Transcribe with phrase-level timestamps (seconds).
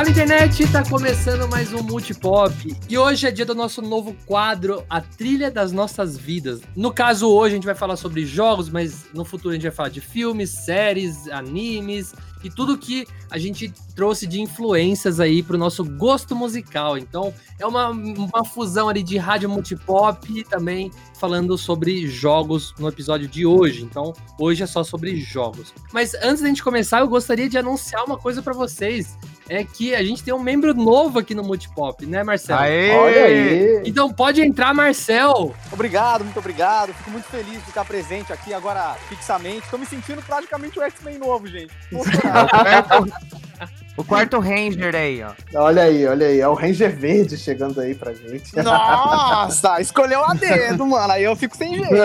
[0.00, 4.82] Fala internet, tá começando mais um Multipop e hoje é dia do nosso novo quadro,
[4.88, 6.62] a trilha das nossas vidas.
[6.74, 9.70] No caso, hoje a gente vai falar sobre jogos, mas no futuro a gente vai
[9.70, 15.58] falar de filmes, séries, animes e tudo que a gente trouxe de influências aí pro
[15.58, 16.96] nosso gosto musical.
[16.96, 22.88] Então, é uma, uma fusão ali de rádio multipop e também falando sobre jogos no
[22.88, 23.82] episódio de hoje.
[23.82, 25.74] Então, hoje é só sobre jogos.
[25.92, 29.18] Mas antes da gente começar, eu gostaria de anunciar uma coisa para vocês
[29.50, 32.60] é que a gente tem um membro novo aqui no Multipop, né, Marcelo?
[32.60, 32.92] Aê!
[32.92, 33.82] Olha aí!
[33.84, 35.52] Então pode entrar, Marcel!
[35.72, 36.94] Obrigado, muito obrigado.
[36.94, 39.68] Fico muito feliz de estar presente aqui agora fixamente.
[39.68, 41.74] Tô me sentindo praticamente o X-Men novo, gente.
[44.00, 45.32] O quarto Ranger aí, ó.
[45.54, 46.40] Olha aí, olha aí.
[46.40, 48.56] É o Ranger Verde chegando aí pra gente.
[48.56, 51.12] Nossa, escolheu a dedo, mano.
[51.12, 51.90] Aí eu fico sem jeito.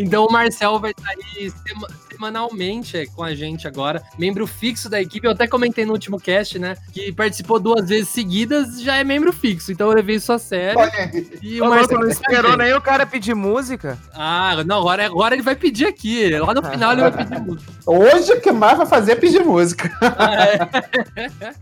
[0.00, 1.52] então o Marcel vai estar aí
[2.10, 5.26] semanalmente com a gente agora, membro fixo da equipe.
[5.26, 6.76] Eu até comentei no último cast, né?
[6.92, 9.70] Que participou duas vezes seguidas, já é membro fixo.
[9.70, 10.80] Então eu levei isso a sério.
[10.80, 13.96] Olha E o Marcelo não esperou nem o cara pedir música.
[14.12, 16.36] Ah, não, agora, agora ele vai pedir aqui.
[16.36, 17.72] Lá no final ele vai pedir música.
[17.86, 19.90] Hoje o que mais vai fazer é pedir música.
[20.00, 20.34] Ah,
[21.16, 21.54] é.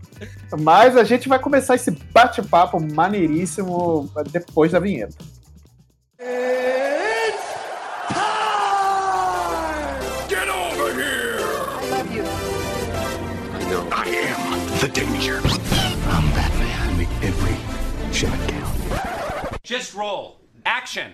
[0.59, 5.15] Mas a gente vai começar esse bate-papo maneiríssimo depois da vinheta.
[14.79, 15.39] the danger.
[15.43, 16.97] I'm Batman.
[16.97, 17.57] Make every
[18.13, 19.63] shot count.
[19.63, 20.39] Just roll.
[20.65, 21.13] Action.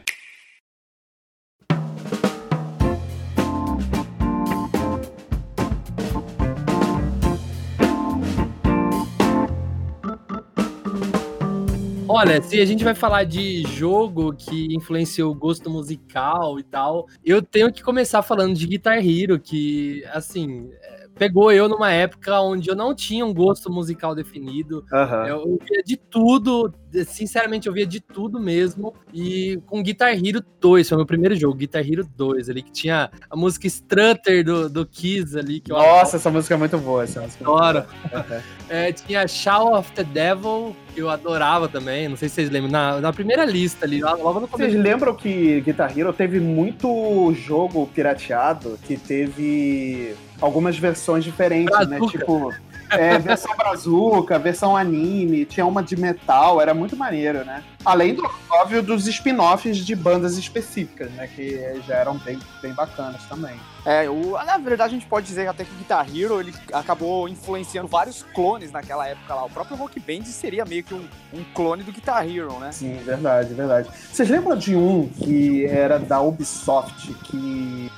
[12.08, 17.08] Olha, se a gente vai falar de jogo que influenciou o gosto musical e tal,
[17.24, 20.70] eu tenho que começar falando de Guitar Hero, que, assim,
[21.16, 24.86] pegou eu numa época onde eu não tinha um gosto musical definido.
[24.92, 25.26] Uhum.
[25.26, 26.74] Eu ouvia de tudo,
[27.06, 28.94] sinceramente, eu via de tudo mesmo.
[29.14, 32.72] E com Guitar Hero 2, foi o meu primeiro jogo, Guitar Hero 2, ali, que
[32.72, 35.60] tinha a música Strutter do, do Kiss ali.
[35.60, 37.44] Que Nossa, essa música é muito boa, essa música.
[37.44, 37.86] É adoro.
[38.14, 38.42] Uhum.
[38.70, 43.00] É, tinha Shout of the Devil, eu adorava também, não sei se vocês lembram, na,
[43.00, 44.72] na primeira lista ali, logo no começo.
[44.72, 51.98] Vocês lembram que Guitar Hero teve muito jogo pirateado que teve algumas versões diferentes, né?
[51.98, 52.06] Brazuca.
[52.06, 52.20] né?
[52.20, 52.54] Tipo,
[52.90, 57.64] é, versão brazuca, versão anime, tinha uma de metal, era muito maneiro, né?
[57.86, 61.28] Além do óbvio dos spin-offs de bandas específicas, né?
[61.28, 63.60] Que já eram bem, bem bacanas também.
[63.86, 67.88] É, o, na verdade a gente pode dizer até que Guitar Hero ele acabou influenciando
[67.88, 69.44] vários clones naquela época lá.
[69.44, 72.72] O próprio Rock Band seria meio que um, um clone do Guitar Hero, né?
[72.72, 73.90] Sim, verdade, verdade.
[74.12, 77.92] Vocês lembram de um que era da Ubisoft que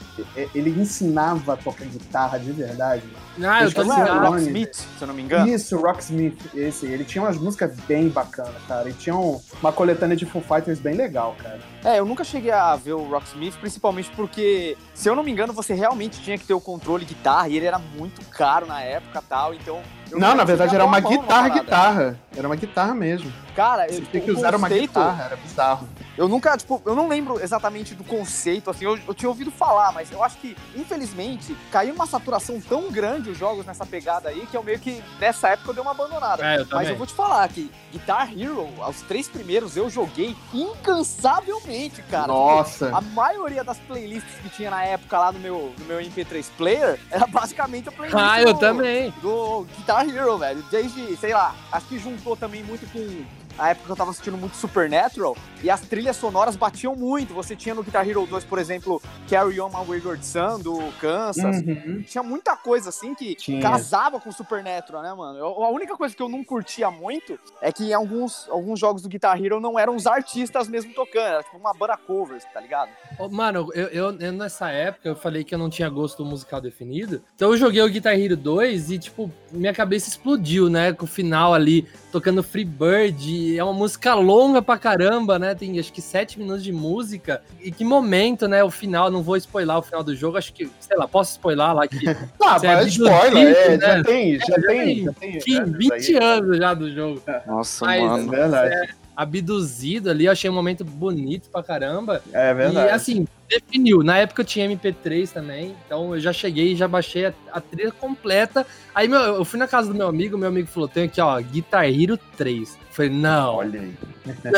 [0.54, 3.04] ele ensinava a tocar guitarra de verdade?
[3.44, 4.32] Ah, eu tô ligado.
[4.32, 5.48] Rocksmith, se eu não me engano.
[5.48, 6.86] Isso, Rocksmith, esse.
[6.86, 8.90] Ele tinha umas músicas bem bacanas, cara.
[8.90, 11.60] E tinha um, uma coletânea de Foo Fighters bem legal, cara.
[11.84, 15.54] É, eu nunca cheguei a ver o Rocksmith, principalmente porque, se eu não me engano,
[15.54, 19.22] você realmente tinha que ter o controle guitarra e ele era muito caro na época
[19.22, 19.82] tal, então.
[20.12, 22.20] Não, na verdade era uma guitarra, guitarra.
[22.36, 23.32] Era uma guitarra mesmo.
[23.56, 25.88] Cara, você tem que usar conceito, uma guitarra, era bizarro.
[26.18, 29.92] Eu nunca, tipo, eu não lembro exatamente do conceito, assim, eu, eu tinha ouvido falar,
[29.94, 34.46] mas eu acho que, infelizmente, caiu uma saturação tão grande os jogos nessa pegada aí
[34.46, 36.46] que eu meio que, nessa época, eu dei uma abandonada.
[36.46, 40.36] É, eu mas eu vou te falar que Guitar Hero, os três primeiros, eu joguei
[40.54, 42.28] incansavelmente, cara.
[42.28, 42.96] Nossa!
[42.96, 47.00] a maioria das playlists que tinha na época lá no meu, no meu MP3 player
[47.10, 49.14] era basicamente a playlist ah, eu do, também.
[49.22, 50.64] do Guitar Hero, velho.
[50.70, 54.56] Desde, sei lá, acho que juntou também muito com na época eu tava assistindo muito
[54.56, 57.34] Supernatural, e as trilhas sonoras batiam muito.
[57.34, 61.58] Você tinha no Guitar Hero 2, por exemplo, Carry On My Wayward Son, do Kansas.
[61.58, 62.04] Uhum.
[62.06, 63.62] Tinha muita coisa assim que tinha.
[63.62, 65.40] casava com Supernatural, né, mano?
[65.40, 69.02] Eu, a única coisa que eu não curtia muito é que em alguns, alguns jogos
[69.02, 72.60] do Guitar Hero não eram os artistas mesmo tocando, era tipo uma banda covers, tá
[72.60, 72.92] ligado?
[73.18, 76.62] Oh, mano, eu, eu, eu, nessa época eu falei que eu não tinha gosto musical
[76.62, 81.06] definido, então eu joguei o Guitar Hero 2 e, tipo, minha cabeça explodiu, né, com
[81.06, 85.54] o final ali, tocando Free Bird é uma música longa pra caramba, né?
[85.54, 87.42] Tem acho que sete minutos de música.
[87.62, 88.64] E que momento, né?
[88.64, 91.74] O final, não vou spoiler o final do jogo, acho que, sei lá, posso spoiler
[91.74, 92.08] lá que.
[92.42, 93.88] ah, é mas é spoiler, é, né?
[93.88, 95.40] já tem, já, é, tem, já tem.
[95.40, 97.22] Já tem 20 anos já do jogo.
[97.46, 98.34] Nossa, mas, mano.
[98.34, 98.74] É verdade.
[98.74, 102.22] É, abduzido ali, eu achei um momento bonito pra caramba.
[102.34, 102.90] É verdade.
[102.90, 104.04] E assim, definiu.
[104.04, 107.62] Na época eu tinha MP3 também, então eu já cheguei e já baixei a, a
[107.62, 108.68] trilha completa.
[108.94, 111.40] Aí meu, eu fui na casa do meu amigo, meu amigo falou: tem aqui, ó,
[111.40, 112.85] Guitar Hero 3.
[112.96, 113.56] Eu falei, não.
[113.56, 113.94] Olha aí.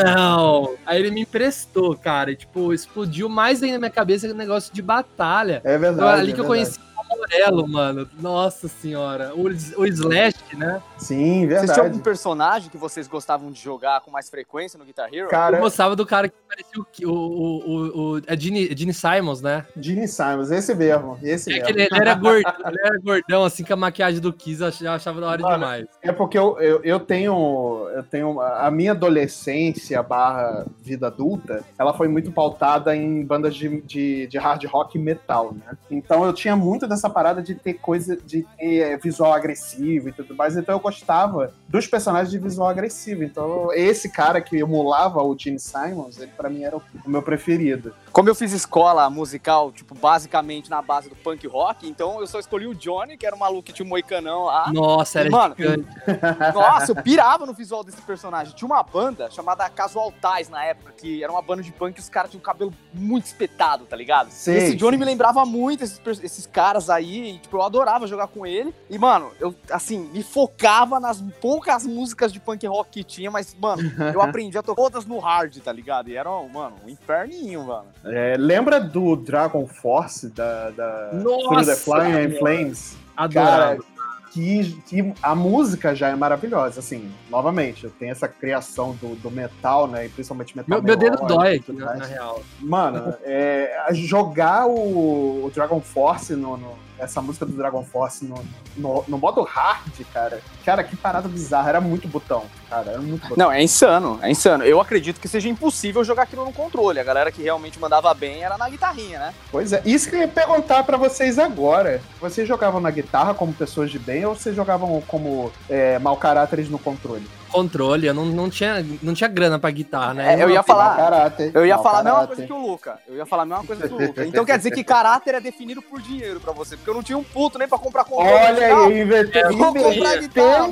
[0.04, 0.76] Não.
[0.86, 2.30] Aí ele me emprestou, cara.
[2.30, 5.60] E, tipo, explodiu mais ainda na minha cabeça o negócio de batalha.
[5.64, 5.96] É verdade.
[5.96, 6.78] Então, ali é que eu conheci
[7.14, 8.08] amarelo, mano.
[8.20, 9.32] Nossa senhora.
[9.34, 9.44] O,
[9.80, 10.82] o Slash, né?
[10.96, 11.80] Sim, Vocês tinham verdade.
[11.80, 15.26] algum personagem que vocês gostavam de jogar com mais frequência no Guitar Hero?
[15.26, 17.10] Eu Cara, gostava do cara que parecia o.
[17.10, 19.64] o, o, o, o é Gene, Gene Simons, né?
[19.76, 21.66] Gene Simons, esse mesmo, esse É mesmo.
[21.66, 24.88] que ele, ele era gordão, ele era gordão, assim, com a maquiagem do Kiss, eu
[24.88, 25.86] eu achava da hora Mano, demais.
[26.02, 27.88] É porque eu, eu, eu tenho.
[27.94, 28.40] Eu tenho.
[28.40, 34.38] A minha adolescência barra vida adulta, ela foi muito pautada em bandas de, de, de
[34.38, 35.76] hard rock e metal, né?
[35.90, 40.12] Então eu tinha muito dessa parada de ter coisa, de ter é, visual agressivo e
[40.12, 40.56] tudo mais.
[40.56, 43.22] Então eu gostava dos personagens de visual agressivo.
[43.22, 47.92] Então, esse cara que emulava o Gene Simons, ele pra mim era o, meu preferido.
[48.10, 52.40] Como eu fiz escola musical, tipo, basicamente na base do punk rock, então eu só
[52.40, 54.72] escolhi o Johnny, que era um maluco que tinha um moicanão lá.
[54.72, 55.88] Nossa, era Mano, gigante.
[56.54, 58.54] Nossa, eu pirava no visual desse personagem.
[58.54, 62.00] Tinha uma banda chamada Casual Ties na época, que era uma banda de punk e
[62.00, 64.30] os caras tinham o cabelo muito espetado, tá ligado?
[64.30, 64.98] Sei, e esse Johnny sei.
[64.98, 68.74] me lembrava muito esses, esses caras aí, e, tipo, eu adorava jogar com ele.
[68.88, 73.54] E, mano, eu, assim, me focava nas poucas músicas de punk rock que tinha, mas,
[73.54, 73.82] mano,
[74.14, 76.08] eu aprendi a tocar todas no hard, tá ligado?
[76.08, 77.86] E era, mano, um inferninho, mano.
[78.04, 82.38] É, lembra do Dragon Force da, da Nossa, Through the Flying.
[82.38, 82.96] Flames?
[83.16, 83.76] Adorava.
[83.76, 83.97] Cara,
[84.38, 89.86] que, que a música já é maravilhosa, assim, novamente, tem essa criação do, do metal,
[89.88, 91.98] né, e principalmente metal Meu, meu dedo dói aqui, mais.
[91.98, 92.42] na real.
[92.60, 98.44] Mano, é, jogar o, o Dragon Force no, no- essa música do Dragon Force no,
[98.76, 103.22] no, no modo hard, cara, cara, que parada bizarra, era muito botão, cara, era muito
[103.22, 103.36] botão.
[103.36, 104.64] Não, é insano, é insano.
[104.64, 107.00] Eu acredito que seja impossível jogar aquilo no controle.
[107.00, 109.34] A galera que realmente mandava bem era na guitarrinha, né?
[109.50, 112.00] Pois é, isso que eu ia perguntar pra vocês agora.
[112.20, 116.68] Vocês jogavam na guitarra como pessoas de bem ou vocês jogavam como é, mau caráteres
[116.68, 117.26] no controle?
[117.50, 120.34] Controle, eu não, não, tinha, não tinha grana pra guitarra, né?
[120.34, 121.50] É, eu ia falar- caráter.
[121.54, 122.98] Eu ia falar a mesma coisa que o Luca.
[123.08, 124.26] Eu ia falar a mesma coisa que o Luca.
[124.26, 127.18] Então quer dizer que caráter é definido por dinheiro pra você, porque eu não tinha
[127.18, 128.30] um puto nem pra comprar controle.
[128.32, 129.56] Olha aí, invertendo.
[129.56, 130.68] Vou comprar guitarra.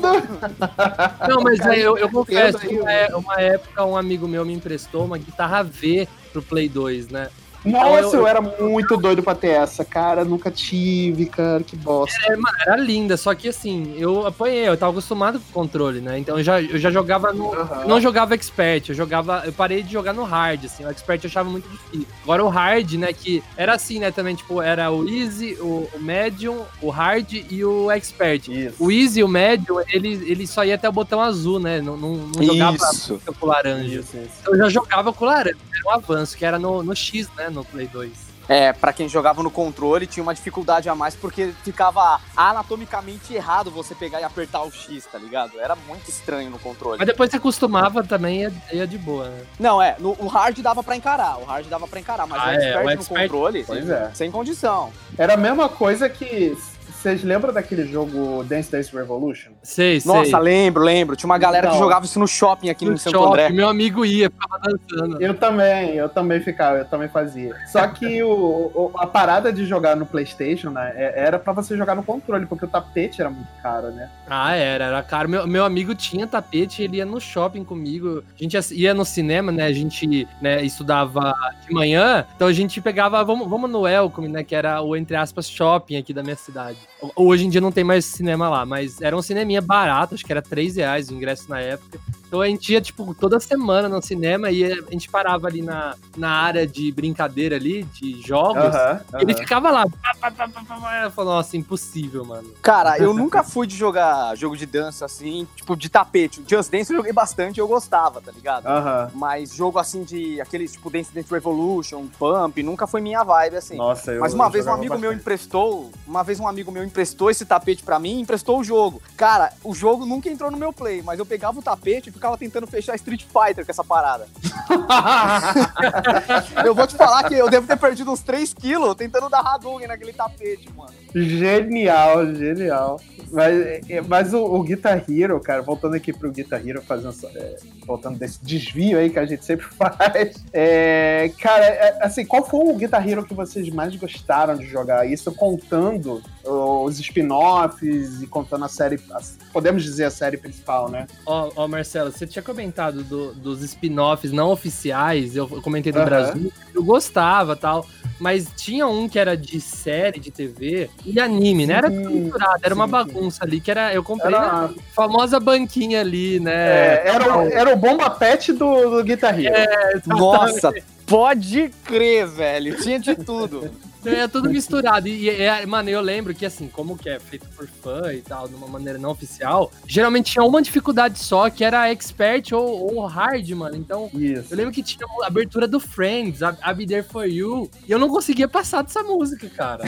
[1.28, 5.04] Não, mas aí eu, eu confesso, uma, é- uma época um amigo meu me emprestou
[5.04, 7.28] uma guitarra V pro Play 2, né?
[7.66, 10.24] Nossa, eu- eu, era muito doido pra ter essa, cara.
[10.24, 11.62] Nunca tive, cara.
[11.62, 12.16] Que bosta.
[12.26, 16.00] É, mano, era linda, só que assim, eu apanhei, eu tava acostumado com o controle,
[16.00, 16.18] né?
[16.18, 17.52] Então eu já, eu já jogava no.
[17.52, 17.84] Aham.
[17.86, 19.42] Não jogava expert, eu jogava.
[19.44, 20.84] Eu parei de jogar no hard, assim.
[20.84, 22.06] O expert eu achava muito difícil.
[22.22, 23.12] Agora o hard, né?
[23.12, 24.10] Que era assim, né?
[24.10, 28.48] Também, tipo, era o easy, o, o medium, o hard e o expert.
[28.48, 28.76] Isso.
[28.78, 31.80] O easy e o medium, ele, ele só ia até o botão azul, né?
[31.80, 33.20] Não, não, não jogava Isso.
[33.38, 34.00] com o laranja.
[34.00, 34.30] Isso, isso.
[34.46, 37.48] Eu já jogava com o laranja, era um avanço, que era no, no X, né?
[37.56, 38.36] No Play 2.
[38.48, 43.72] É, pra quem jogava no controle, tinha uma dificuldade a mais porque ficava anatomicamente errado
[43.72, 45.58] você pegar e apertar o X, tá ligado?
[45.58, 46.98] Era muito estranho no controle.
[46.98, 49.42] Mas depois você acostumava também, ia, ia de boa, né?
[49.58, 52.46] Não, é, no, o hard dava pra encarar, o hard dava pra encarar, mas Ah,
[52.46, 54.10] o é, expert o no expert- controle, Pois é.
[54.14, 54.92] sem condição.
[55.18, 56.56] Era a mesma coisa que.
[57.02, 59.52] Vocês lembram daquele jogo Dance Dance Revolution?
[59.62, 60.12] Sei, sei.
[60.12, 61.14] Nossa, lembro, lembro.
[61.14, 61.84] Tinha uma galera que Então.
[61.84, 63.48] jogava isso no shopping aqui no, no Santo André.
[63.50, 65.22] meu amigo ia, ficava dançando.
[65.22, 67.54] Eu também, eu também ficava, eu também fazia.
[67.70, 68.28] Só que o,
[68.74, 72.44] o- a parada de jogar no PlayStation, né, é- era pra você jogar no controle,
[72.46, 74.10] porque o tapete era muito caro, né?
[74.28, 75.28] Ah, era, era caro.
[75.28, 78.24] Meu, meu amigo tinha tapete, ele ia no shopping comigo.
[78.38, 79.64] A gente ia- ia no cinema, né?
[79.66, 81.32] A gente né, estudava
[81.66, 84.42] de manhã, então a gente pegava, vamos, vamos no Welcome, né?
[84.42, 86.78] Que era o, entre aspas, shopping aqui da minha cidade.
[87.14, 90.32] Hoje em dia não tem mais cinema lá, mas era um cineminha barato, acho que
[90.32, 91.98] era 3 reais o ingresso na época.
[92.26, 95.94] Então a gente ia, tipo, toda semana no cinema e a gente parava ali na,
[96.16, 98.74] na área de brincadeira ali, de jogos.
[98.74, 99.40] Aham, Ele aham.
[99.40, 99.86] ficava lá.
[99.86, 102.50] Pá, pá, pá, falei, nossa, impossível, mano.
[102.62, 106.42] Cara, eu nunca fui de jogar jogo de dança assim, tipo, de tapete.
[106.48, 108.66] Just Dance eu joguei bastante e eu gostava, tá ligado?
[109.14, 113.76] Mas jogo assim de aqueles tipo Dance Dance Revolution, Pump, nunca foi minha vibe assim.
[113.76, 115.20] Nossa, eu Mas uma vez um amigo meu bastante.
[115.20, 119.00] emprestou, uma vez um amigo meu emprestou esse tapete pra mim, e emprestou o jogo.
[119.16, 122.66] Cara, o jogo nunca entrou no meu play, mas eu pegava o tapete ficava tentando
[122.66, 124.26] fechar Street Fighter com essa parada.
[126.64, 129.86] eu vou te falar que eu devo ter perdido uns 3 quilos tentando dar Hadouken
[129.86, 130.92] naquele tapete, mano.
[131.14, 133.00] Genial, genial.
[133.30, 137.56] Mas, mas o, o Guitar Hero, cara, voltando aqui pro Guitar Hero, fazendo, é,
[137.86, 140.44] voltando desse desvio aí que a gente sempre faz.
[140.52, 145.08] É, cara, é, assim, qual foi o Guitar Hero que vocês mais gostaram de jogar?
[145.08, 149.20] Isso contando os spin-offs e contando a série, a-
[149.52, 151.06] podemos dizer a série principal, né?
[151.26, 156.04] Ó, ó, Marcelo, você tinha comentado do- dos spin-offs não oficiais, eu comentei do Aham.
[156.06, 157.86] Brasil, eu gostava tal,
[158.20, 161.74] mas tinha um que era de série de TV e anime, né?
[161.74, 164.74] Era Sim, tudo misturado, era uma sim, bagunça ali, que era, eu comprei Era- na
[164.94, 166.52] famosa banquinha ali, né?
[166.54, 169.54] É, era, o- era o Bomba Pet do, do Guitar Hero.
[169.56, 170.72] É, Nossa,
[171.06, 172.76] pode crer, velho.
[172.82, 173.70] Tinha de tudo.
[174.08, 175.08] É tudo misturado.
[175.08, 178.48] E, é, mano, eu lembro que, assim, como que é feito por fã e tal,
[178.48, 183.06] de uma maneira não oficial, geralmente tinha uma dificuldade só, que era expert ou, ou
[183.06, 183.76] hard, mano.
[183.76, 184.52] Então, Isso.
[184.52, 187.90] eu lembro que tinha a abertura do Friends, a, a Be There For You, e
[187.90, 189.84] eu não conseguia passar dessa música, cara.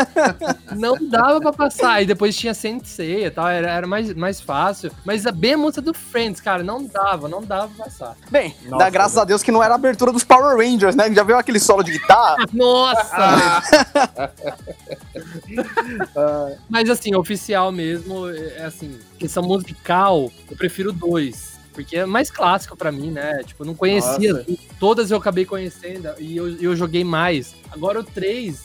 [0.76, 2.02] não dava pra passar.
[2.02, 4.90] E depois tinha Sensei e tal, era, era mais, mais fácil.
[5.04, 8.16] Mas a bem a música do Friends, cara, não dava, não dava pra passar.
[8.30, 11.12] Bem, Nossa, dá graças a Deus que não era a abertura dos Power Rangers, né?
[11.12, 12.36] Já viu aquele solo de guitarra?
[12.52, 13.33] Nossa!
[16.68, 21.54] Mas assim, oficial mesmo, é assim, questão musical, eu prefiro dois.
[21.74, 23.42] Porque é mais clássico pra mim, né?
[23.44, 24.32] Tipo, eu não conhecia.
[24.32, 24.46] Nossa.
[24.78, 27.52] Todas eu acabei conhecendo e eu, eu joguei mais.
[27.70, 28.62] Agora o 3,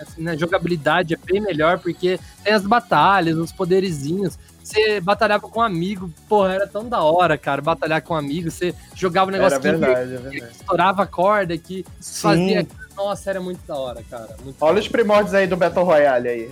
[0.00, 4.38] assim, na jogabilidade é bem melhor, porque tem as batalhas, os poderizinhos.
[4.64, 8.50] Você batalhava com um amigo, porra, era tão da hora, cara, batalhar com um amigo.
[8.50, 10.52] Você jogava um negócio era que, verdade, é que verdade.
[10.52, 12.66] estourava a corda, que fazia.
[12.98, 14.36] Nossa, era muito da hora, cara.
[14.42, 16.50] Muito Olha os primórdios aí do Battle Royale aí.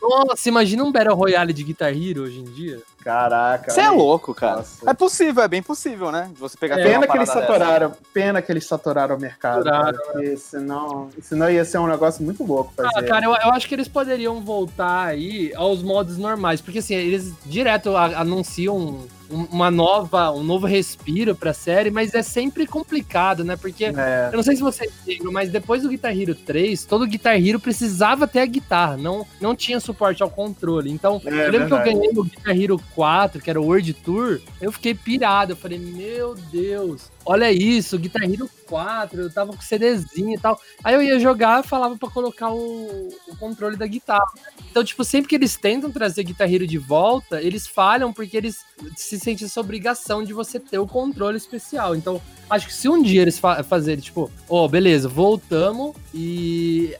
[0.00, 2.82] Nossa, imagina um Battle Royale de Guitar Hero hoje em dia.
[3.06, 3.70] Caraca.
[3.70, 4.56] Você é louco, cara.
[4.56, 4.90] Nossa.
[4.90, 6.28] É possível, é bem possível, né?
[6.40, 7.52] Você pegar É, Pena que eles parada dessa.
[7.62, 9.62] saturaram, pena que eles saturaram o mercado.
[9.62, 12.90] Saturaram, porque senão, senão ia ser um negócio muito louco fazer.
[12.96, 16.94] Ah, cara, eu, eu acho que eles poderiam voltar aí aos modos normais, porque assim,
[16.96, 19.06] eles direto a- anunciam um-
[19.50, 23.56] uma nova, um novo respiro pra série, mas é sempre complicado, né?
[23.56, 27.04] Porque É, eu não sei se vocês lembram, mas depois do Guitar Hero 3, todo
[27.08, 30.92] Guitar Hero precisava ter a guitarra, não, não tinha suporte ao controle.
[30.92, 31.94] Então, É, eu lembro que eu verdade.
[31.96, 35.78] ganhei o Guitar Hero 4, que era o World Tour, eu fiquei pirado, eu falei,
[35.78, 40.58] meu Deus, olha isso, Guitar Hero 4, eu tava com CDzinho e tal.
[40.82, 44.24] Aí eu ia jogar, falava pra colocar o, o controle da guitarra.
[44.70, 48.64] Então, tipo, sempre que eles tentam trazer Guitar Hero de volta, eles falham porque eles
[48.96, 51.94] se sentem essa obrigação de você ter o controle especial.
[51.96, 56.94] Então, acho que se um dia eles fa fazerem, tipo, ó, beleza, voltamos e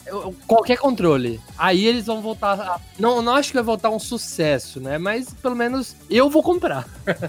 [0.46, 2.60] qualquer controle, aí eles vão voltar.
[2.60, 4.96] a- não, não acho que vai voltar um sucesso, né?
[4.98, 6.86] Mas pelo menos eu vou comprar.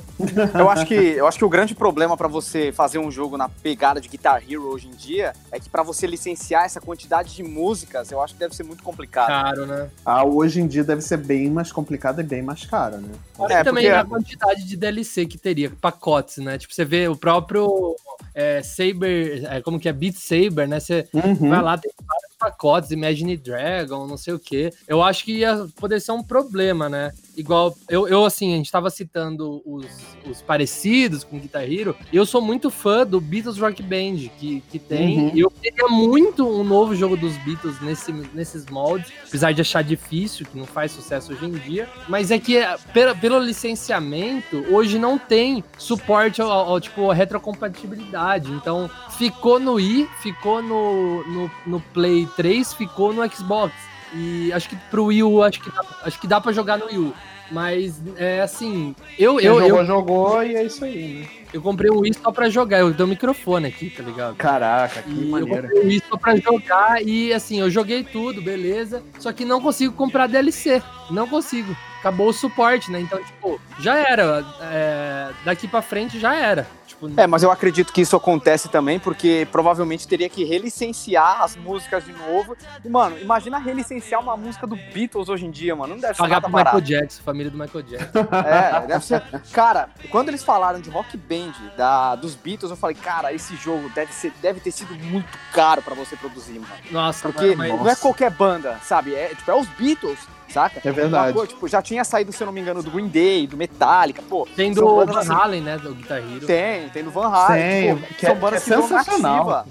[0.58, 3.50] Eu acho que, eu acho que o grande problema pra você fazer um jogo na
[3.50, 7.44] pegada de Guitar Hero hoje em dia é que pra você licenciar essa quantidade de
[7.44, 9.28] músicas, eu acho que deve ser muito complicado.
[9.28, 9.90] Caro, né?
[10.06, 13.10] ah, hoje em dia deve ser bem mais complicado e bem mais caro, né?
[13.50, 16.58] É, e também porque- a quantidade de DLC que teria, pacotes, né?
[16.58, 17.96] Tipo, você vê o próprio
[18.34, 19.94] é, Saber, é, como que é?
[19.94, 20.80] Beat Saber, né?
[20.80, 21.50] Você Uhum.
[21.50, 24.72] vai lá, tem vários pacotes, Imagine Dragon, não sei o quê.
[24.88, 27.12] Eu acho que ia poder ser um problema, né?
[27.38, 29.86] Igual, eu, eu assim, a gente tava citando os,
[30.30, 34.80] os parecidos com Guitar Hero, eu sou muito fã do Beatles Rock Band, que, que
[34.80, 35.32] tem, Uhum.
[35.36, 39.84] e eu queria muito um novo jogo dos Beatles nesse, nesses moldes, apesar de achar
[39.84, 44.66] difícil, que não faz sucesso hoje em dia, mas é que é, pela, pelo licenciamento,
[44.70, 51.52] hoje não tem suporte ao, ao, tipo, retrocompatibilidade, então ficou no Wii, ficou no, no,
[51.66, 53.74] no Play 3, ficou no Xbox,
[54.14, 56.86] e acho que pro Wii U, acho que, dá- acho que dá pra jogar no
[56.86, 57.14] Wii U.
[57.50, 61.28] Mas é assim, eu, Quem eu, jogou, eu, jogou e é isso aí, né?
[61.54, 62.80] eu comprei um Wii só pra jogar.
[62.80, 64.36] Eu tenho um microfone aqui, tá ligado?
[64.36, 65.62] Caraca, que E eu maneiro.
[65.62, 69.02] comprei um Wii só pra jogar e assim, eu joguei tudo, beleza.
[69.18, 70.84] Só que não consigo comprar DLC.
[71.10, 71.74] Não consigo.
[72.00, 73.00] Acabou o suporte, né?
[73.00, 74.46] Então, tipo, já era.
[74.62, 76.68] É, daqui pra frente já era.
[77.00, 81.56] Tipo, É, mas eu acredito que isso acontece também porque provavelmente teria que relicenciar as
[81.56, 82.56] músicas de novo.
[82.84, 85.94] E, mano, imagina relicenciar uma música do Beatles hoje em dia, mano.
[85.94, 86.82] Não deve ser pagar nada pro Michael barato.
[86.82, 88.08] Jackson, família do Michael Jackson.
[88.48, 89.22] É, deve ser.
[89.52, 93.90] Cara, quando eles falaram de Rock Band da, dos Beatles, eu falei, cara, esse jogo
[93.94, 96.74] deve, ser, deve ter sido muito caro pra você produzir, mano.
[96.92, 99.14] Nossa, Porque mas, não é qualquer banda, sabe?
[99.14, 100.82] É, tipo, é os Beatles, saca?
[100.84, 101.28] É verdade.
[101.28, 103.58] Uma coisa, tipo, já tinha saído, se eu não me engano, do Green Day, do
[103.58, 104.48] Metallica, pô.
[104.56, 105.78] tem do Van assim- Halen, né?
[105.78, 106.46] Do Guitar Hero.
[106.48, 107.62] Tem, tem do Van Halen.
[107.62, 109.46] Tem, tipo, que são é- bandas que é sensacional.
[109.46, 109.66] nativa.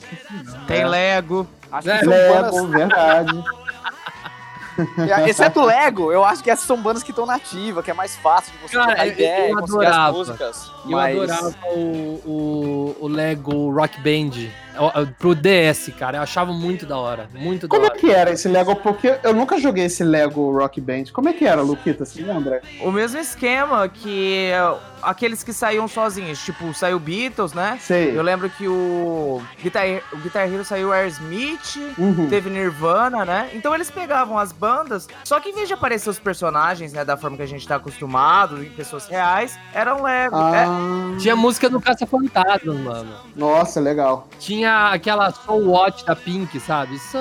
[0.67, 1.47] Tem Lego.
[1.73, 2.71] Acho É, que são Lego, bandas.
[2.71, 3.45] verdade.
[5.27, 8.53] Exceto Lego, eu acho que essas são bandas que estão nativas, que é mais fácil
[8.53, 10.19] de você Cara, ideia, eu conseguir as adorava.
[10.19, 10.71] músicas.
[10.85, 11.17] Eu mas...
[11.17, 14.51] adorava o, o, o Lego Rock Band
[15.19, 16.19] pro DS, cara.
[16.19, 17.29] Eu achava muito da hora.
[17.35, 17.99] Muito da Como é hora.
[17.99, 18.77] que era esse Lego?
[18.77, 21.05] Porque eu nunca joguei esse Lego Rock Band.
[21.13, 22.05] Como é que era, Luquita?
[22.05, 22.61] Você lembra?
[22.83, 27.79] O mesmo esquema que é, aqueles que saíam sozinhos, tipo, saiu Beatles, né?
[27.81, 28.17] Sei.
[28.17, 32.29] Eu lembro que o Guitar, o Guitar Hero saiu Aerosmith, Uhum.
[32.29, 33.51] teve Nirvana, né?
[33.55, 37.17] Então eles pegavam as bandas, só que em vez de aparecer os personagens, né, da
[37.17, 40.37] forma que a gente tá acostumado, em pessoas reais, eram Lego.
[40.37, 43.11] É, Ah, Tinha música do Caça Fantasma, mano.
[43.35, 44.29] Nossa, legal.
[44.39, 46.99] Tinha aquela So What da Pink, sabe?
[46.99, 47.19] So?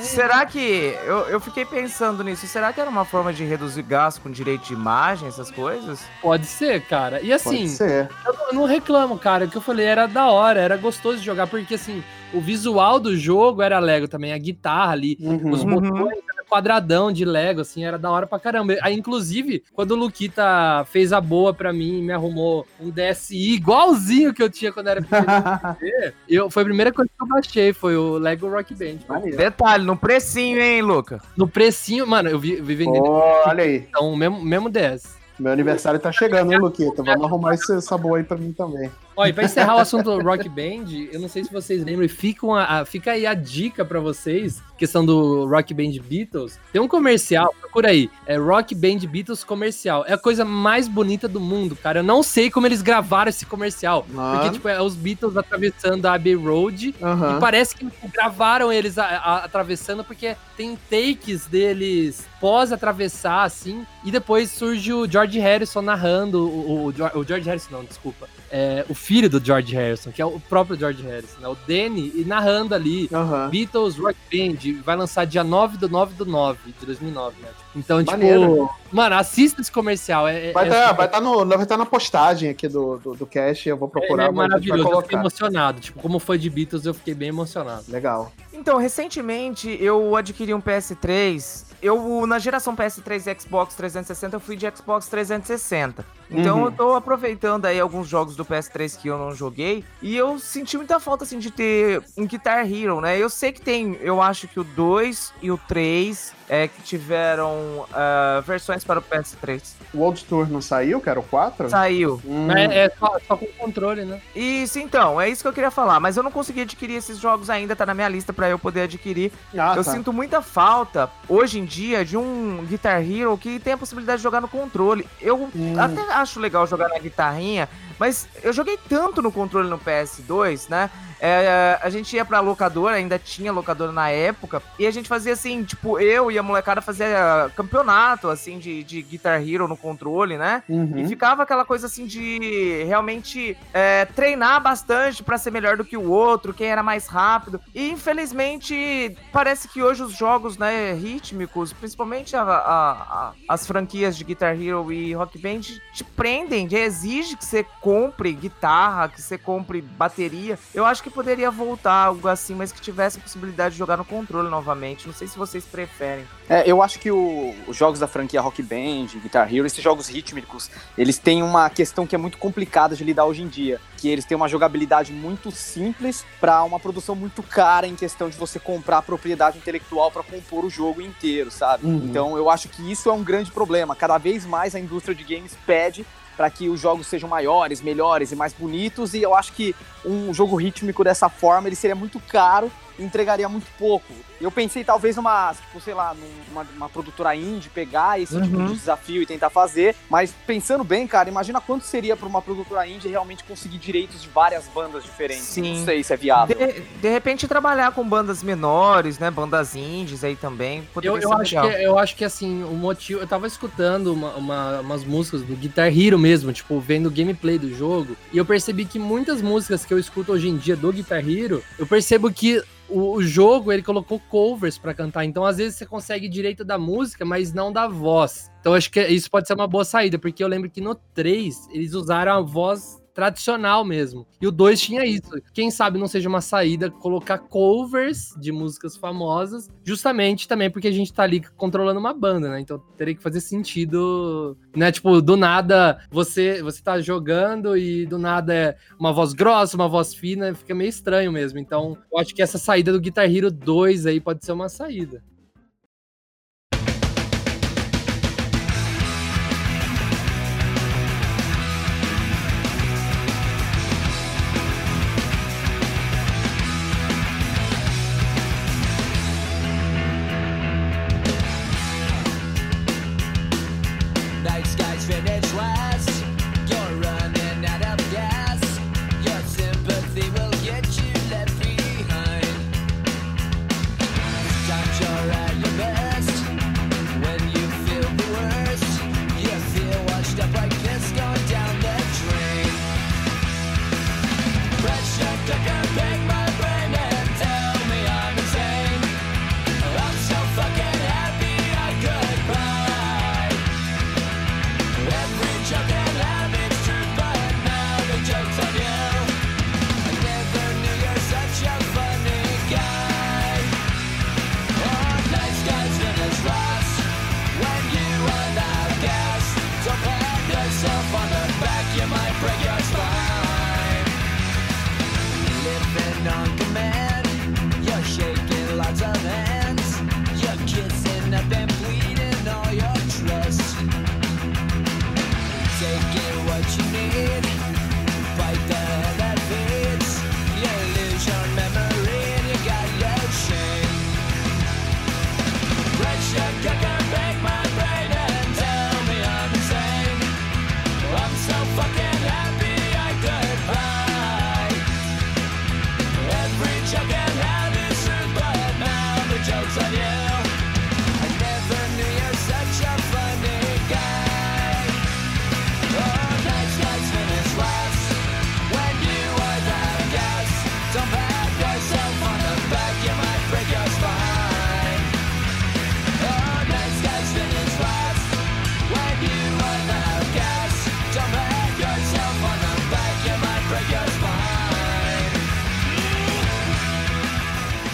[0.00, 0.96] Será que.
[1.04, 2.46] Eu, eu fiquei pensando nisso.
[2.46, 6.04] Será que era uma forma de reduzir gasto com direito de imagem, essas coisas?
[6.20, 7.20] Pode ser, cara.
[7.20, 8.08] E assim, Pode ser.
[8.26, 9.44] eu não- eu não reclamo, cara.
[9.44, 12.02] O que eu falei era da hora, era gostoso de jogar, porque assim,
[12.32, 15.50] o visual do jogo era Lego também, a guitarra ali, Uhum.
[15.50, 15.74] os Uhum.
[15.80, 18.74] botões era quadradão de Lego, assim, era da hora pra caramba.
[18.82, 23.54] Aí, inclusive, quando o Luquita fez a boa pra mim e me arrumou um DSi
[23.54, 25.24] igualzinho que eu tinha quando era pequeno,
[26.28, 28.98] eu, foi a primeira coisa que eu baixei, foi o Lego Rock Band.
[29.36, 31.20] Detalhe, no precinho, hein, Luca?
[31.36, 33.86] No precinho, mano, eu vi, vi vendendo Ó, olha aí.
[33.88, 35.16] então, o mesmo, mesmo DS.
[35.38, 37.02] Meu aniversário tá chegando, hein, Luquita?
[37.02, 38.90] Vamos arrumar esse, essa boa aí pra mim também.
[39.28, 42.44] E pra encerrar o assunto Rock Band, eu não sei se vocês lembram, e fica,
[42.46, 46.58] uma- a- fica aí a dica pra vocês, questão do Rock Band Beatles.
[46.72, 50.04] Tem um comercial, procura aí, é Rock Band Beatles comercial.
[50.08, 52.00] É a coisa mais bonita do mundo, cara.
[52.00, 54.04] Eu não sei como eles gravaram esse comercial.
[54.16, 54.32] Ah.
[54.36, 56.94] Porque, tipo, é os Beatles atravessando a Abbey Road.
[57.36, 63.86] E parece que gravaram eles a- a- atravessando, porque tem takes deles pós-atravessar, assim.
[64.04, 66.46] E depois surge o George Harrison narrando.
[66.48, 68.28] O, o, o George Harrison, não, desculpa.
[68.50, 71.48] É, o filho do George Harrison, que é o próprio George Harrison, né?
[71.48, 73.08] O Danny, e narrando ali.
[73.12, 73.48] Aham.
[73.48, 77.48] Beatles Rock Band vai lançar dia 9 do 9 do 9 de 2009, né?
[77.76, 78.70] Então, tipo, Maneiro.
[78.92, 80.28] mano, assista esse comercial.
[80.28, 83.14] É, Vai é, estar é, vai tá no, vai tá na postagem aqui do, do,
[83.14, 84.88] do cast, eu vou procurar, é vai maravilhoso.
[84.88, 85.80] Eu fiquei emocionado.
[85.80, 87.84] Tipo, como foi de Beatles, eu fiquei bem emocionado.
[87.88, 88.32] Legal.
[88.52, 91.64] Então, recentemente eu adquiri um PS3.
[91.82, 96.04] Eu, na geração PS3 e Xbox 360, eu fui de Xbox 360.
[96.34, 96.64] Então Uhum.
[96.66, 99.84] eu tô aproveitando aí alguns jogos do PS3 que eu não joguei.
[100.02, 103.16] E eu senti muita falta, assim, de ter um Guitar Hero, né?
[103.18, 107.86] Eu sei que tem, eu acho que o 2 e o 3 é que tiveram
[107.92, 109.62] ah, versões para o PS3.
[109.94, 111.70] O World Tour não saiu, que era o 4?
[111.70, 112.20] Saiu.
[112.24, 114.20] Hum, Mas é só, só com controle, né?
[114.34, 116.00] Isso, então, é isso que eu queria falar.
[116.00, 118.82] Mas eu não consegui adquirir esses jogos ainda, tá na minha lista pra eu poder
[118.82, 119.32] adquirir.
[119.56, 119.92] ah, eu tá.
[119.92, 124.22] sinto muita falta, hoje em dia, de um Guitar Hero que tem a possibilidade de
[124.22, 125.06] jogar no controle.
[125.20, 125.74] Eu Hum.
[125.78, 130.90] até acho legal jogar na guitarrinha, mas eu joguei tanto no controle no PS2, né?
[131.20, 135.32] É, a gente ia pra locadora, ainda tinha locadora na época, e a gente fazia
[135.32, 140.36] assim, tipo, eu e a molecada fazia campeonato, assim, de, de Guitar Hero no controle,
[140.36, 140.62] né?
[140.68, 140.98] Uhum.
[140.98, 145.96] E ficava aquela coisa assim de realmente é, treinar bastante pra ser melhor do que
[145.96, 147.58] o outro, quem era mais rápido.
[147.74, 154.16] E infelizmente parece que hoje os jogos né, rítmicos, principalmente a- a- a- as franquias
[154.16, 159.20] de Guitar Hero e Rock Band, te prendem, te exige que você compre guitarra, que
[159.20, 160.58] você compre bateria.
[160.74, 164.04] Eu acho que poderia voltar algo assim, mas que tivesse a possibilidade de jogar no
[164.04, 165.06] controle novamente.
[165.06, 166.24] Não sei se vocês preferem.
[166.48, 170.08] É, eu acho que o- os jogos da franquia Rock Band, Guitar Hero, esses jogos
[170.08, 174.08] rítmicos, eles têm uma questão que é muito complicada de lidar hoje em dia, que
[174.08, 178.58] eles têm uma jogabilidade muito simples para uma produção muito cara em questão de você
[178.58, 181.86] comprar propriedade intelectual para compor o jogo inteiro, sabe?
[181.86, 182.02] Uhum.
[182.04, 183.96] Então eu acho que isso é um grande problema.
[183.96, 186.04] Cada vez mais a indústria de games pede
[186.36, 190.34] para que os jogos sejam maiores, melhores e mais bonitos, e eu acho que um
[190.34, 194.12] jogo rítmico dessa forma ele seria muito caro entregaria muito pouco.
[194.40, 196.14] Eu pensei talvez numa, tipo, sei lá,
[196.50, 198.66] numa uma produtora indie pegar esse tipo Uhum.
[198.66, 202.86] de desafio e tentar fazer, mas pensando bem, cara, imagina quanto seria para uma produtora
[202.86, 205.44] indie realmente conseguir direitos de várias bandas diferentes.
[205.44, 205.78] Sim.
[205.78, 206.56] Não sei se é viável.
[206.56, 209.30] De, de repente trabalhar com bandas menores, né?
[209.30, 210.82] Bandas indies aí também.
[210.92, 213.20] Poderia Eu, eu, acho que, eu acho que assim, o motivo.
[213.20, 217.58] Eu tava escutando uma- uma- umas músicas do Guitar Hero mesmo, tipo, vendo o gameplay
[217.58, 220.92] do jogo, e eu percebi que muitas músicas que eu escuto hoje em dia do
[220.92, 225.24] Guitar Hero, eu percebo que o, o jogo ele colocou covers pra cantar.
[225.24, 228.50] Então, às vezes, você consegue direito da música, mas não da voz.
[228.60, 231.68] Então, acho que isso pode ser uma boa saída, porque eu lembro que no 3
[231.70, 234.26] eles usaram a voz tradicional mesmo.
[234.40, 235.30] E o 2 tinha isso.
[235.52, 240.92] Quem sabe não seja uma saída colocar covers de músicas famosas, justamente também porque a
[240.92, 242.60] gente tá ali controlando uma banda, né?
[242.60, 244.90] Então teria que fazer sentido, né?
[244.90, 249.88] Tipo, do nada você você tá jogando e do nada é uma voz grossa, uma
[249.88, 251.58] voz fina, fica meio estranho mesmo.
[251.58, 255.22] Então, eu acho que essa saída do Guitar Hero 2 aí pode ser uma saída.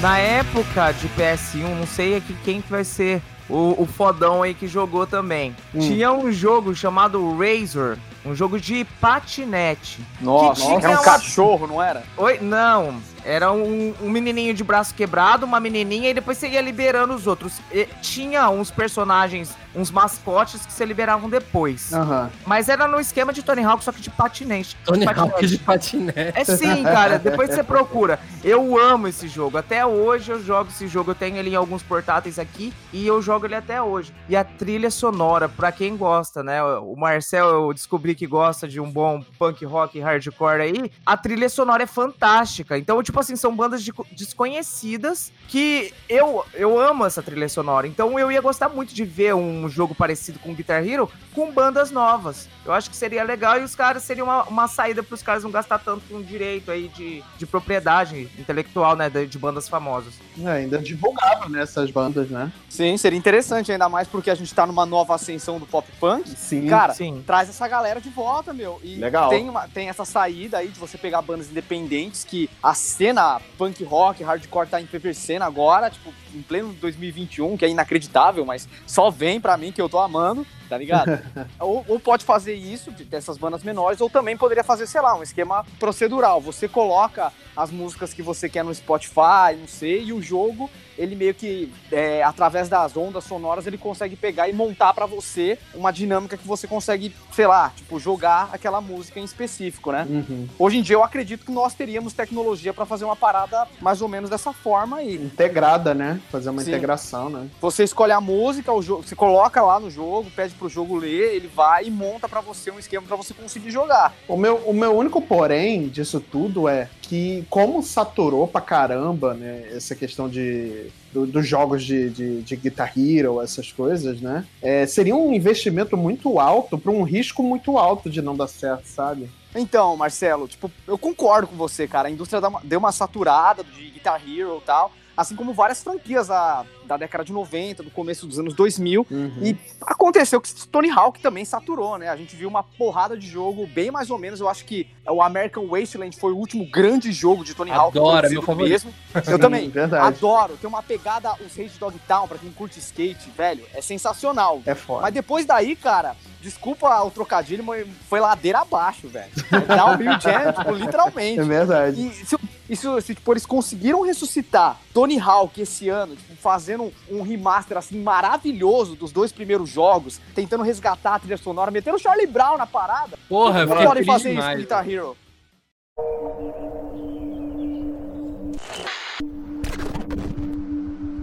[0.00, 4.54] Na época de PS1, não sei aqui quem que vai ser o, o fodão aí
[4.54, 5.54] que jogou também.
[5.74, 5.80] Hum.
[5.80, 10.00] Tinha um jogo chamado Razor, um jogo de patinete.
[10.20, 12.02] Nossa, tinha era um uma- cachorro, não era?
[12.16, 12.38] Oi?
[12.40, 12.98] Não.
[13.24, 17.26] Era um, um menininho de braço quebrado, uma menininha, e depois você ia liberando os
[17.26, 17.60] outros.
[17.72, 21.92] E tinha uns personagens, uns mascotes que você liberavam depois.
[21.92, 22.30] Aham.
[22.46, 24.76] Mas era no esquema de Tony Hawk, só que de patinete.
[24.84, 25.32] Tony patinete.
[25.32, 26.32] Hawk de patinete.
[26.34, 27.18] É sim, cara.
[27.18, 28.18] Depois você procura.
[28.42, 29.58] Eu amo esse jogo.
[29.58, 31.10] Até hoje eu jogo esse jogo.
[31.10, 34.12] Eu tenho ele em alguns portáteis aqui e eu jogo ele até hoje.
[34.28, 36.62] E a trilha sonora, pra quem gosta, né?
[36.62, 40.90] O Marcel, eu descobri que gosta de um bom punk rock hardcore aí.
[41.04, 42.78] A trilha sonora é fantástica.
[42.78, 47.86] Então, tipo assim, são bandas de- desconhecidas que eu, eu amo essa trilha sonora.
[47.86, 51.90] Então eu ia gostar muito de ver um jogo parecido com Guitar Hero com bandas
[51.90, 52.48] novas.
[52.64, 55.42] Eu acho que seria legal e os caras seriam uma, uma saída para os caras
[55.44, 60.14] não gastar tanto com direito aí de, de propriedade intelectual, né, de, de bandas famosas.
[60.44, 62.52] É, ainda divulgava nessas bandas, né?
[62.68, 66.28] Sim, seria interessante, ainda mais porque a gente tá numa nova ascensão do pop punk.
[66.30, 66.66] Sim.
[66.66, 67.22] Cara, Sim.
[67.26, 68.80] traz essa galera de volta, meu.
[68.82, 69.28] E Legal.
[69.30, 73.82] Tem, uma, tem essa saída aí de você pegar bandas independentes que a cena punk
[73.82, 79.40] rock, hardcore tá enfervescendo agora, tipo, em pleno 2021, que é inacreditável, mas só vem
[79.40, 81.18] pra mim que eu tô amando, tá ligado?
[81.58, 85.16] ou, ou pode fazer isso, de- dessas bandas menores, ou também poderia fazer, sei lá,
[85.16, 86.42] um esquema procedural.
[86.42, 90.68] Você coloca as músicas que você quer no Spotify, não sei, e o jogo,
[91.00, 95.58] ele meio que, é, através das ondas sonoras, ele consegue pegar e montar pra você
[95.74, 100.06] uma dinâmica que você consegue, sei lá, tipo, jogar aquela música em específico, né?
[100.08, 100.46] Uhum.
[100.58, 104.08] Hoje em dia eu acredito que nós teríamos tecnologia pra fazer uma parada mais ou
[104.08, 105.14] menos dessa forma aí.
[105.14, 106.20] Integrada, né?
[106.30, 106.70] Fazer uma Sim.
[106.70, 107.48] integração, né?
[107.60, 111.34] Você escolhe a música, o jogo, você coloca lá no jogo, pede pro jogo ler,
[111.34, 114.14] ele vai e monta pra você um esquema pra você conseguir jogar.
[114.28, 119.68] O meu, o meu único porém disso tudo é que, como saturou pra caramba, né?
[119.72, 120.89] Essa questão de.
[121.12, 124.46] Do- dos jogos de, de, de Guitar Hero, essas coisas, né?
[124.62, 128.84] É, seria um investimento muito alto para um risco muito alto de não dar certo,
[128.86, 129.28] sabe?
[129.54, 132.06] Então, Marcelo, tipo, eu concordo com você, cara.
[132.08, 136.64] A indústria deu uma saturada de Guitar Hero e tal, assim como várias franquias da,
[136.90, 139.06] da década de 90, do começo dos anos 2000.
[139.08, 139.32] Uhum.
[139.42, 142.08] E aconteceu que Tony Hawk também saturou, né?
[142.08, 144.40] A gente viu uma porrada de jogo, bem mais ou menos.
[144.40, 148.26] Eu acho que o American Wasteland foi o último grande jogo de Tony Hawk Adoro,
[148.26, 148.70] é meu favorito.
[148.72, 148.92] mesmo.
[149.28, 149.68] Eu também.
[149.70, 150.04] Verdade.
[150.04, 150.56] Adoro.
[150.56, 154.60] Tem uma pegada, os Rage Dog Town, pra quem curte skate, velho, é sensacional.
[154.66, 155.02] É foda.
[155.02, 159.30] Mas depois daí, cara, desculpa o trocadilho, mas foi ladeira abaixo, velho.
[159.52, 161.38] É downhill jam, tipo, literalmente.
[161.40, 162.00] É verdade.
[162.06, 162.36] E se,
[162.68, 166.79] e se- se, tipo, eles conseguiram ressuscitar Tony Hawk esse ano, tipo, fazendo
[167.10, 172.00] um remaster assim maravilhoso dos dois primeiros jogos, tentando resgatar a trilha sonora, metendo o
[172.00, 174.58] Charlie Brown na parada, Porra, fiquei podem fazer isso com demais.
[174.60, 175.16] Guitar Hero?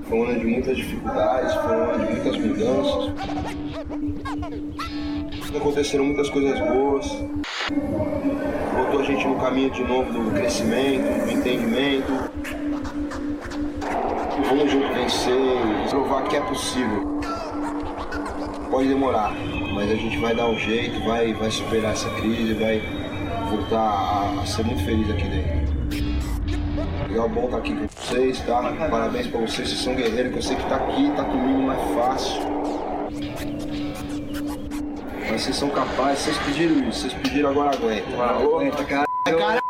[0.07, 3.13] Foi um ano de muitas dificuldades, foi um ano de muitas mudanças.
[5.55, 7.05] Aconteceram muitas coisas boas.
[8.77, 12.13] Botou a gente no caminho de novo do crescimento, do entendimento.
[14.47, 17.19] Vamos junto vencer e provar que é possível.
[18.71, 19.33] Pode demorar,
[19.73, 22.81] mas a gente vai dar um jeito, vai, vai superar essa crise, vai
[23.49, 25.67] voltar a, a ser muito feliz aqui dentro.
[27.09, 28.73] Legal, bom estar aqui com vocês, tá?
[28.89, 31.73] Parabéns pra vocês, vocês são guerreiros, que eu sei que tá aqui, tá comigo, não
[31.73, 32.41] é fácil.
[35.29, 38.23] Mas vocês são capazes, vocês pediram isso, vocês pediram agora aguenta.
[38.23, 39.07] Aguenta, cara.
[39.25, 39.66] cara.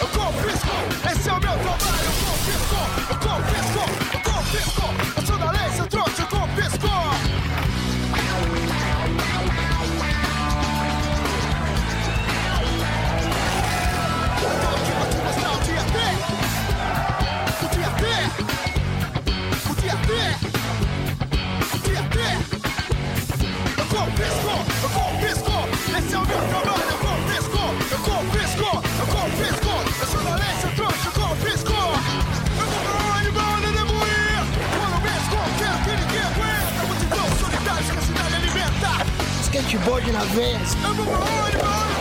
[0.00, 0.68] Eu confisco,
[1.10, 2.04] esse é o meu trabalho.
[2.04, 3.17] Eu confisco,
[39.78, 41.97] Skateboard na veia.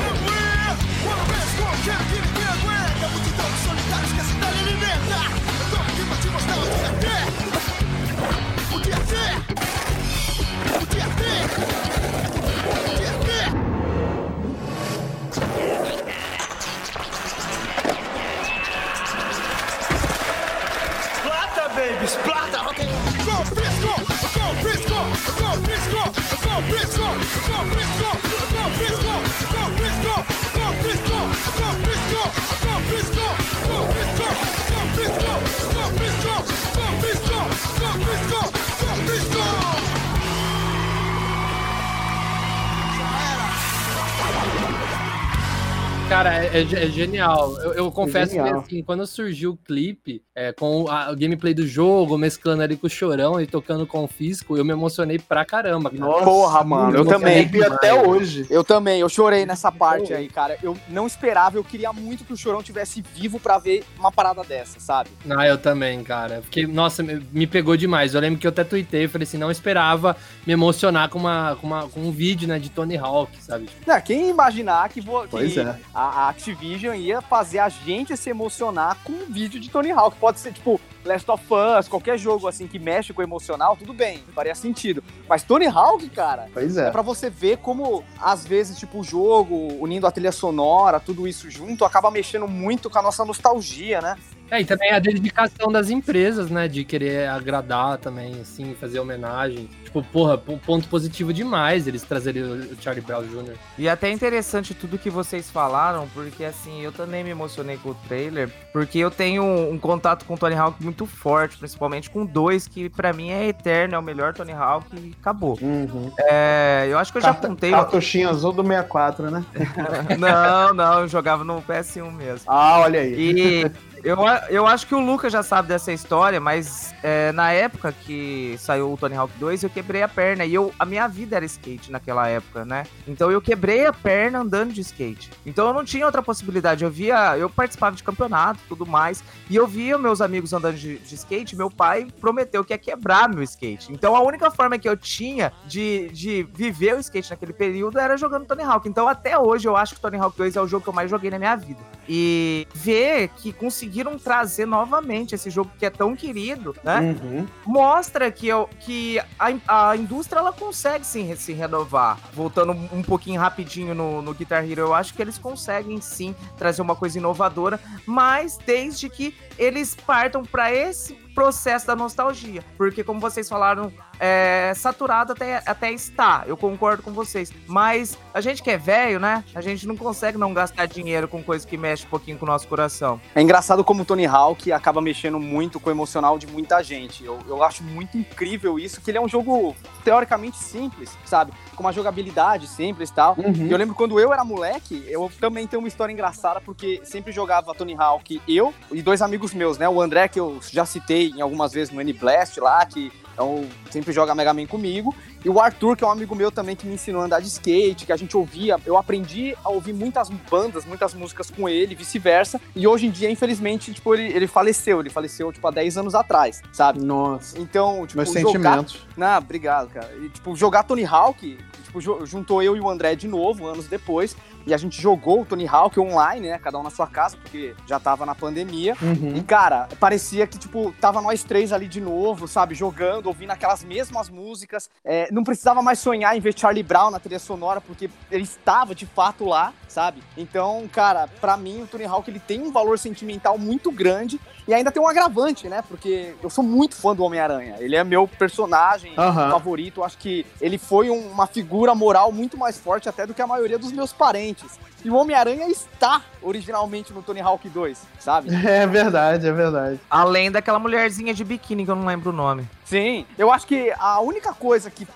[46.17, 47.55] Cara, é, é é genial.
[47.61, 48.63] Eu, eu confesso genial.
[48.63, 52.63] que assim, quando surgiu o clipe, é, com o, a- o gameplay do jogo, mesclando
[52.63, 55.89] ali com o chorão e tocando confisco, eu me emocionei pra caramba.
[55.91, 56.01] Cara.
[56.01, 57.35] Nossa, Porra, mano, eu também.
[57.39, 58.47] arrepio até hoje.
[58.49, 60.57] Eu também, eu chorei nessa parte aí, cara.
[60.63, 64.43] Eu não esperava, eu queria muito que o Chorão tivesse vivo pra ver uma parada
[64.43, 65.09] dessa, sabe?
[65.29, 66.41] Ah, eu também, cara.
[66.41, 68.15] Porque, nossa, me, me pegou demais.
[68.15, 71.67] Eu lembro que eu até tuitei, falei assim, não esperava me emocionar com, uma, com,
[71.67, 73.69] uma, com um vídeo, né, de Tony Hawk, sabe?
[73.85, 75.75] Não, quem imaginar que, vo- que Pois é.
[75.93, 80.17] a, a Activision ia fazer a gente se emocionar com um vídeo de Tony Hawk?
[80.17, 81.43] Pode ser, tipo, Last of
[81.79, 85.03] Us, qualquer jogo assim que mexe com o emocional, tudo bem, faria sentido.
[85.27, 86.91] Mas Tony Hawk, cara, Pois É é.
[86.91, 91.49] pra você ver como, às vezes, tipo, o jogo, unindo a trilha sonora, tudo isso
[91.49, 94.17] junto, acaba mexendo muito com a nossa nostalgia, né?
[94.49, 96.67] É, e também a dedicação das empresas, né?
[96.67, 99.69] De querer agradar também, assim, fazer homenagem.
[99.83, 103.55] Tipo, porra, ponto positivo demais eles trazerem o Charlie Brown Jr.
[103.77, 107.95] E até interessante tudo que vocês falaram, porque assim, eu também me emocionei com o
[108.07, 112.67] trailer, porque eu tenho um, contato com o Tony Hawk muito forte, principalmente com dois,
[112.67, 115.57] que pra mim é eterno, é o melhor Tony Hawk e acabou.
[115.61, 116.11] Uhum.
[116.19, 117.71] É, eu acho que eu já Carta- contei.
[117.71, 119.45] Cartuchinho azul do 64, né?
[120.17, 122.45] Não, não, eu jogava no PS1 mesmo.
[122.47, 123.13] Ah, olha aí.
[123.17, 123.71] E
[124.07, 124.17] eu,
[124.49, 128.93] eu acho que o Lucas já sabe dessa história, mas é, na época que saiu
[128.93, 130.45] o Tony Hawk 2, eu quebrei a perna.
[130.45, 132.85] E eu, a minha vida era skate naquela época, né?
[133.05, 135.29] Então eu quebrei a perna andando de skate.
[135.45, 136.85] Então eu não tinha outra possibilidade.
[136.85, 139.21] Eu via, eu participava de campeonato tudo mais.
[139.49, 141.57] E eu via meus amigos andando de, de skate.
[141.57, 143.91] Meu pai prometeu que ia quebrar meu skate.
[143.91, 148.15] Então a única forma que eu tinha de, de viver o skate naquele período era
[148.15, 148.87] jogando Tony Hawk.
[148.87, 151.09] Então até hoje eu acho que Tony Hawk 2 é o jogo que eu mais
[151.09, 151.81] joguei na minha vida.
[152.07, 153.51] E ver que
[153.97, 157.15] conseguiram trazer novamente esse jogo que é tão querido, né?
[157.21, 157.47] Uhum.
[157.65, 162.19] Mostra que, eu, que a, a indústria ela consegue sim se renovar.
[162.33, 166.81] Voltando um pouquinho rapidinho no, no Guitar Hero, eu acho que eles conseguem sim trazer
[166.81, 172.63] uma coisa inovadora, mas desde que eles partam para esse processo da nostalgia.
[172.77, 176.43] Porque, como vocês falaram, é, saturado até, até está.
[176.45, 177.51] Eu concordo com vocês.
[177.65, 179.43] Mas a gente que é velho, né?
[179.53, 182.47] A gente não consegue não gastar dinheiro com coisa que mexe um pouquinho com o
[182.47, 183.19] nosso coração.
[183.35, 187.23] É engraçado como o Tony Hawk acaba mexendo muito com o emocional de muita gente.
[187.23, 191.51] Eu, eu acho muito incrível isso, que ele é um jogo teoricamente simples, sabe?
[191.75, 193.35] Com uma jogabilidade simples e tal.
[193.37, 193.67] Uhum.
[193.67, 197.31] E eu lembro quando eu era moleque, eu também tenho uma história engraçada, porque sempre
[197.31, 199.87] jogava Tony Hawk, eu e dois amigos meus, né?
[199.87, 203.11] O André, que eu já citei em algumas vezes no N-Blast lá, que
[203.43, 205.15] um, sempre joga Mega Man comigo.
[205.43, 207.47] E o Arthur, que é um amigo meu também, que me ensinou a andar de
[207.47, 208.77] skate, que a gente ouvia.
[208.85, 212.59] Eu aprendi a ouvir muitas bandas, muitas músicas com ele, vice-versa.
[212.75, 214.99] E hoje em dia, infelizmente, tipo, ele, ele faleceu.
[214.99, 216.99] Ele faleceu, tipo, há 10 anos atrás, sabe?
[216.99, 217.59] Nossa.
[217.59, 219.07] Então, tipo, Meus jogar sentimentos.
[219.15, 220.11] não, obrigado, cara.
[220.21, 224.35] E, tipo, jogar Tony Hawk, tipo, juntou eu e o André de novo, anos depois,
[224.67, 226.59] e a gente jogou o Tony Hawk online, né?
[226.59, 228.95] Cada um na sua casa, porque já tava na pandemia.
[229.01, 229.43] E, Uhum.
[229.43, 232.75] cara, parecia que, tipo, tava nós três ali de novo, sabe?
[232.75, 237.19] Jogando, ouvindo aquelas mesmas músicas, é, não precisava mais sonhar em ver Charlie Brown na
[237.19, 240.21] trilha sonora, porque ele estava de fato lá, sabe?
[240.37, 244.71] Então, cara, pra mim o Tony Hawk ele tem um valor sentimental muito grande e
[244.71, 245.83] ainda tem um agravante, né?
[245.89, 247.77] Porque eu sou muito fã do Homem-Aranha.
[247.79, 249.49] Ele é meu personagem Aham.
[249.49, 250.01] favorito.
[250.01, 253.41] Eu acho que ele foi um- uma figura moral muito mais forte até do que
[253.41, 254.79] a maioria dos meus parentes.
[255.03, 258.49] E o Homem-Aranha está originalmente no Tony Hawk 2, sabe?
[258.67, 259.99] É verdade, é verdade.
[260.07, 262.69] Além daquela mulherzinha de biquíni que eu não lembro o nome.
[262.85, 265.07] Sim, eu acho que a única coisa que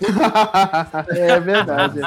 [1.10, 2.00] é verdade.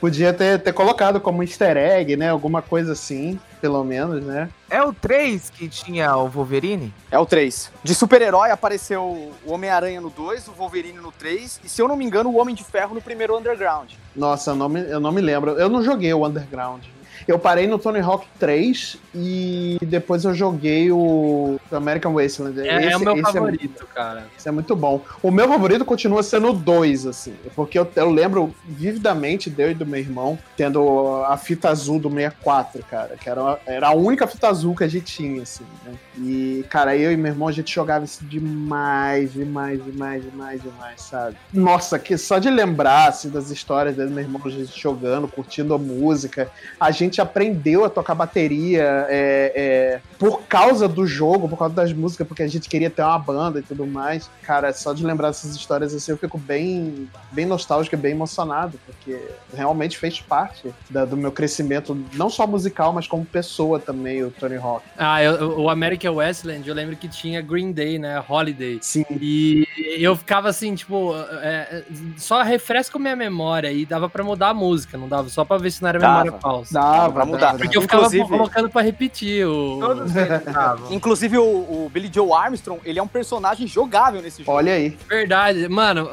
[0.00, 2.30] Podia ter, ter colocado como easter egg, né?
[2.30, 4.48] Alguma coisa assim, pelo menos, né?
[4.68, 6.92] É o 3 que tinha o Wolverine?
[7.08, 7.70] É o 3.
[7.84, 11.94] De super-herói apareceu o Homem-Aranha no 2, o Wolverine no 3, e se eu não
[11.94, 13.92] me engano, o Homem de Ferro no primeiro Underground.
[14.16, 15.52] Nossa, eu não me, eu não me lembro.
[15.52, 16.82] Eu não joguei o Underground.
[17.26, 22.60] Eu parei no Tony Hawk 3 e depois eu joguei o American Wasteland.
[22.60, 24.26] É, é o Esse- meu esse favorito, cara.
[24.36, 25.02] Isso é muito bom.
[25.22, 27.34] O meu favorito continua sendo o 2, assim.
[27.54, 31.98] Porque eu, eu lembro vividamente de eu e do meu irmão tendo a fita azul
[31.98, 33.16] do 64, cara.
[33.16, 35.92] Que era, era a única fita azul que a gente tinha, assim, né?
[36.18, 41.00] E, cara, eu e meu irmão, a gente jogava isso demais, demais, demais, demais, demais,
[41.02, 41.36] sabe?
[41.52, 45.74] Nossa, que só de lembrar, assim, das histórias dele, meu irmão, a gente jogando, curtindo
[45.74, 46.50] a música.
[46.78, 51.92] A gente aprendeu a tocar bateria é, é, por causa do jogo, por causa das
[51.92, 54.30] músicas, porque a gente queria ter uma banda e tudo mais.
[54.42, 58.78] Cara, só de lembrar dessas histórias assim, eu fico bem, bem nostálgico e bem emocionado,
[58.86, 59.20] porque
[59.54, 64.30] realmente fez parte da- do meu crescimento, não só musical, mas como pessoa também, o
[64.30, 64.84] Tony Hawk.
[64.96, 68.22] Ah, eu- o American Westland, eu lembro que tinha Green Day, né?
[68.28, 68.78] Holiday.
[68.80, 69.04] Sim.
[69.20, 69.66] E
[69.98, 71.82] eu ficava assim, tipo, é,
[72.16, 75.28] só refresco minha memória e dava pra mudar a música, não dava?
[75.28, 76.24] Só pra ver se não era Dava.
[76.24, 76.72] memória falsa.
[76.74, 77.38] Dava, pra mudar.
[77.46, 77.82] dava, Porque eu dava.
[77.82, 79.78] ficava Inclusive- colocando pra repetir o.
[79.80, 80.42] Todos eles.
[80.90, 84.56] Inclusive, o, o Billy Joe Armstrong, ele é um personagem jogável nesse jogo.
[84.56, 84.96] Olha aí.
[85.08, 86.08] Verdade, mano.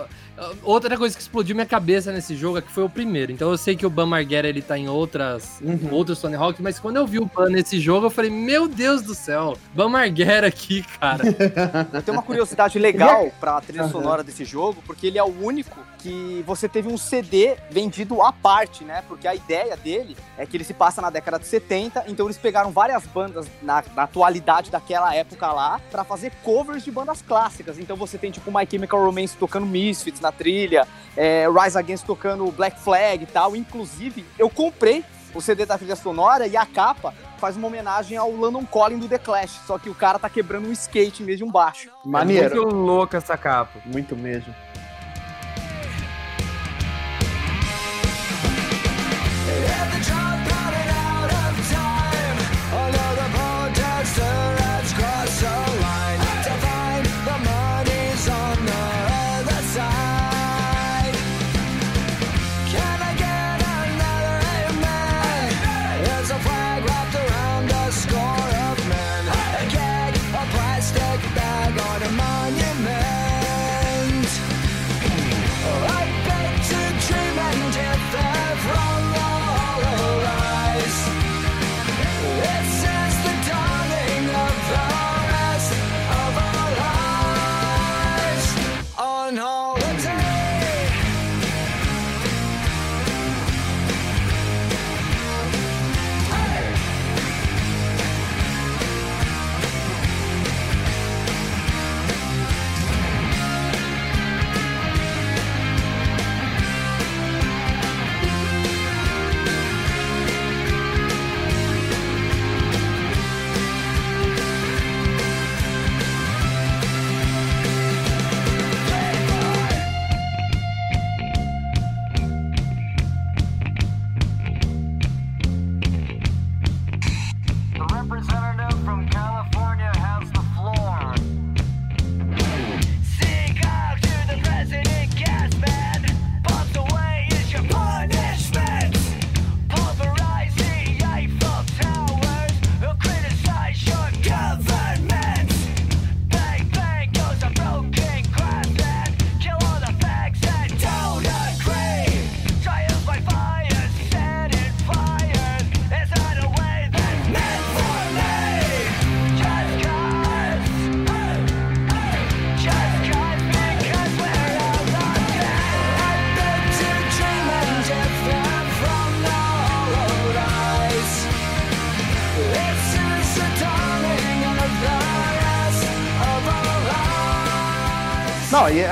[0.63, 3.31] Outra coisa que explodiu minha cabeça nesse jogo é que foi o primeiro.
[3.31, 5.89] Então eu sei que o Ban Margera ele tá em outras, Uhum.
[5.93, 9.01] outros Tony Hawk, mas quando eu vi o Ban nesse jogo, eu falei, meu Deus
[9.01, 11.23] do céu, Ban Margera aqui, cara.
[11.93, 13.91] Eu tenho uma curiosidade legal pra trilha Aham.
[13.91, 18.31] sonora desse jogo, porque ele é o único que você teve um CD vendido à
[18.31, 19.03] parte, né?
[19.07, 22.37] Porque a ideia dele é que ele se passa na década de 70, então eles
[22.37, 27.77] pegaram várias bandas na, na atualidade daquela época lá pra fazer covers de bandas clássicas.
[27.77, 32.51] Então você tem tipo My Chemical Romance tocando Misfits na trilha, é, Rise Against tocando
[32.51, 33.55] Black Flag e tal.
[33.55, 38.31] Inclusive, eu comprei o CD da trilha sonora e a capa faz uma homenagem ao
[38.31, 41.37] Landon Collin do The Clash, só que o cara tá quebrando um skate em vez
[41.37, 41.89] de um baixo.
[42.03, 42.63] Maneiro.
[42.63, 43.79] Muito louca essa capa.
[43.85, 44.53] Muito mesmo.
[55.29, 55.88] Plastic bag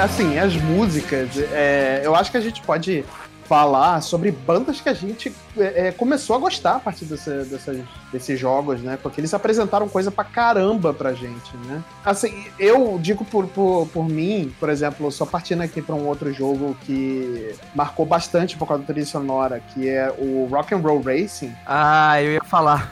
[0.08, 3.04] assim, as músicas, é, eu acho que a gente pode
[3.44, 7.48] falar sobre bandas que a gente é, é, começou a gostar a partir dessas-
[8.12, 8.98] desses jogos, né?
[9.02, 11.82] Porque eles apresentaram coisa pra caramba pra gente, né?
[12.04, 16.32] Assim, eu digo por, por, por mim, por exemplo, só partindo aqui pra um outro
[16.34, 21.02] jogo que marcou bastante por causa da trilha sonora, que é o Rock and Roll
[21.02, 21.54] Racing.
[21.66, 22.92] Ah, eu ia falar.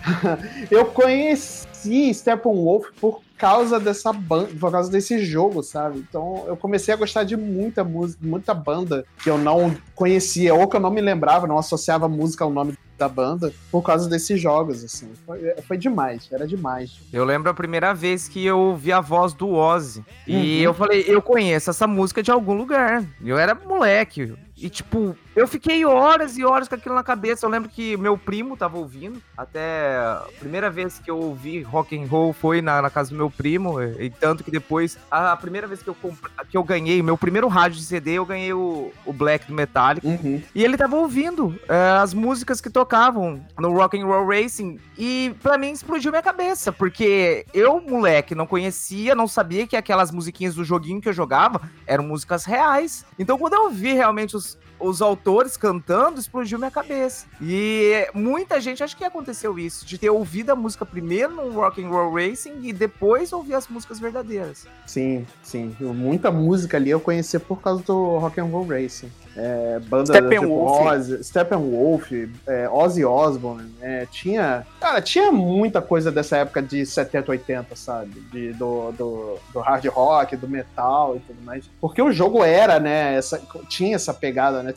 [0.70, 1.65] Eu conheci
[2.14, 5.98] Steppenwolf por causa dessa banda, por causa desse jogo, sabe?
[5.98, 10.66] Então eu comecei a gostar de muita música, muita banda que eu não conhecia, ou
[10.68, 14.40] que eu não me lembrava, não associava música ao nome da banda, por causa desses
[14.40, 15.10] jogos, assim.
[15.26, 16.92] Foi, foi demais, era demais.
[17.12, 20.02] Eu lembro a primeira vez que eu ouvi a voz do Ozzy.
[20.26, 20.62] E Uhum.
[20.62, 23.04] eu falei, eu conheço essa música de algum lugar.
[23.22, 24.32] Eu era moleque.
[24.56, 27.44] E, tipo, eu fiquei horas e horas com aquilo na cabeça.
[27.44, 29.22] Eu lembro que meu primo tava ouvindo.
[29.36, 33.16] Até a primeira vez que eu ouvi rock and roll foi na, na casa do
[33.16, 33.80] meu primo.
[33.82, 37.18] E tanto que depois, a, a primeira vez que eu, comp- que eu ganhei, meu
[37.18, 40.06] primeiro rádio de CD, eu ganhei o, o Black do Metallica.
[40.06, 40.42] Uhum.
[40.54, 45.34] E ele tava ouvindo é, as músicas que tocavam no Rock and Roll Racing e
[45.42, 50.54] pra mim explodiu minha cabeça, porque eu, moleque, não conhecia, não sabia que aquelas musiquinhas
[50.54, 53.04] do joguinho que eu jogava eram músicas reais.
[53.18, 57.26] Então quando eu vi realmente os, os autores cantando, explodiu minha cabeça.
[57.40, 61.82] E muita gente, acho que aconteceu isso, de ter ouvido a música primeiro no Rock
[61.82, 64.66] and Roll Racing e depois ouvir as músicas verdadeiras.
[64.86, 65.76] Sim, sim.
[65.80, 69.10] Muita música ali eu conheci por causa do Rock and Roll Racing.
[69.36, 70.78] É, banda Steppenwolf.
[70.78, 72.10] tipo Ozzy, Steppenwolf,
[72.46, 78.20] é, Ozzy Osbourne, é, tinha, cara, tinha muita coisa dessa época de 70, 80, sabe?
[78.32, 81.64] De, do, do, do hard rock, do metal e tudo mais.
[81.80, 84.72] Porque o jogo era, né, essa, tinha essa pegada, né,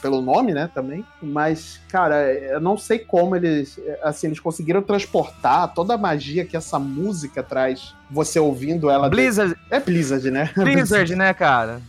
[0.00, 1.04] pelo nome, né, também.
[1.20, 6.56] Mas, cara, eu não sei como eles, assim, eles conseguiram transportar toda a magia que
[6.56, 9.08] essa música traz, você ouvindo ela.
[9.08, 10.50] Blizzard, É Blizzard, né?
[10.56, 11.80] Blizzard, né, cara?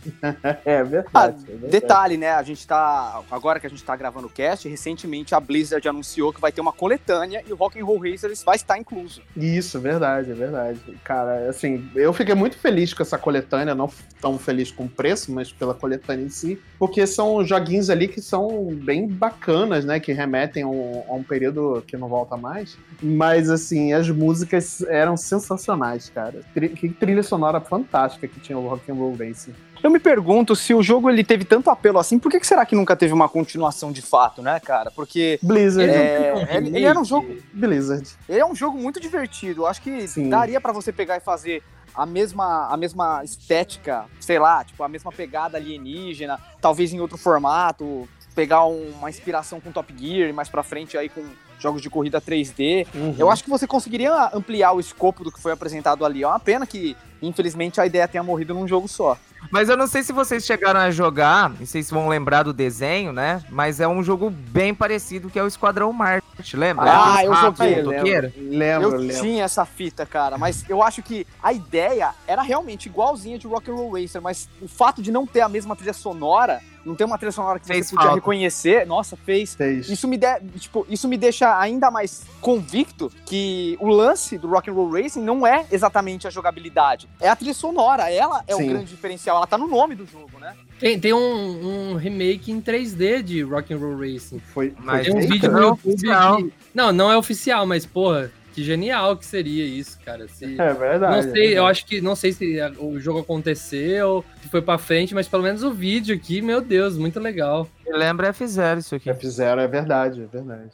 [0.64, 1.36] É Ah, verdade.
[1.44, 1.70] é verdade.
[1.70, 2.30] detalhe, né?
[2.30, 3.22] A gente tá.
[3.30, 6.60] Agora que a gente tá gravando o cast, recentemente a Blizzard anunciou que vai ter
[6.60, 9.22] uma coletânea e o Rock and Roll Racers vai estar incluso.
[9.36, 10.80] Isso, verdade, é verdade.
[11.04, 13.90] Cara, assim, eu fiquei muito feliz com essa coletânea, não
[14.20, 18.20] tão feliz com o preço, mas pela coletânea em si, porque são joguinhos ali que
[18.20, 20.00] são bem bacanas, né?
[20.00, 22.76] Que remetem a um, a um período que não volta mais.
[23.02, 26.40] Mas, assim, as músicas eram sensacionais, cara.
[26.54, 29.54] Que trilha sonora fantástica que tinha o Rock and Roll Racing.
[29.82, 32.64] Eu me pergunto se o jogo ele teve tanto apelo assim, por que, que será
[32.66, 34.90] que nunca teve uma continuação de fato, né, cara?
[34.90, 35.90] Porque Blizzard.
[35.90, 37.36] é, um ele, ele era um jogo.
[37.52, 38.08] Blizzard.
[38.28, 39.62] Ele é um jogo muito divertido.
[39.62, 40.28] Eu acho que Sim.
[40.28, 41.62] daria pra você pegar e fazer
[41.94, 47.16] a mesma, a mesma estética, sei lá, tipo, a mesma pegada alienígena, talvez em outro
[47.16, 51.24] formato, pegar um- uma inspiração com Top Gear e mais pra frente aí com
[51.58, 52.86] jogos de corrida 3D.
[52.94, 53.14] Uhum.
[53.18, 56.22] Eu acho que você conseguiria ampliar o escopo do que foi apresentado ali.
[56.22, 59.16] É uma pena que, infelizmente, a ideia tenha morrido num jogo só.
[59.50, 63.12] Mas eu não sei se vocês chegaram a jogar, e vocês vão lembrar do desenho,
[63.12, 63.42] né?
[63.50, 66.90] Mas é um jogo bem parecido que é o Esquadrão Marte, lembra?
[66.90, 68.32] Ah, Aqueles eu joguei, motoqueiro?
[68.36, 69.20] Lembro, eu lembro.
[69.20, 73.70] tinha essa fita, cara, mas eu acho que a ideia era realmente igualzinha de Rock
[73.70, 77.04] and Roll Racer, mas o fato de não ter a mesma trilha sonora, não ter
[77.04, 78.20] uma trilha sonora que Fez você podia falta.
[78.20, 79.54] reconhecer, nossa, fez.
[79.54, 79.88] Fez.
[79.90, 84.70] Isso me, de, tipo, isso me deixa ainda mais convicto que o lance do Rock
[84.70, 88.64] and Roll Racing não é exatamente a jogabilidade, é a trilha sonora, ela é Sim.
[88.64, 90.54] o grande diferencial, ela tá no nome do jogo, né?
[90.78, 94.38] Tem, tem um, um remake em 3D de Rock and Roll Racing.
[94.38, 96.52] Foi, Mas Tem um vídeo no não, YouTube que...
[96.74, 100.26] Não, não é oficial, mas, porra, que genial que seria isso, cara.
[100.28, 100.58] Se...
[100.58, 101.26] É verdade.
[101.26, 104.78] Não sei, é eu acho que não sei se o jogo aconteceu, se foi pra
[104.78, 107.68] frente, mas pelo menos o vídeo aqui, meu Deus, muito legal.
[107.86, 109.10] Me lembra F0 isso aqui.
[109.10, 110.70] F0 é verdade, é verdade.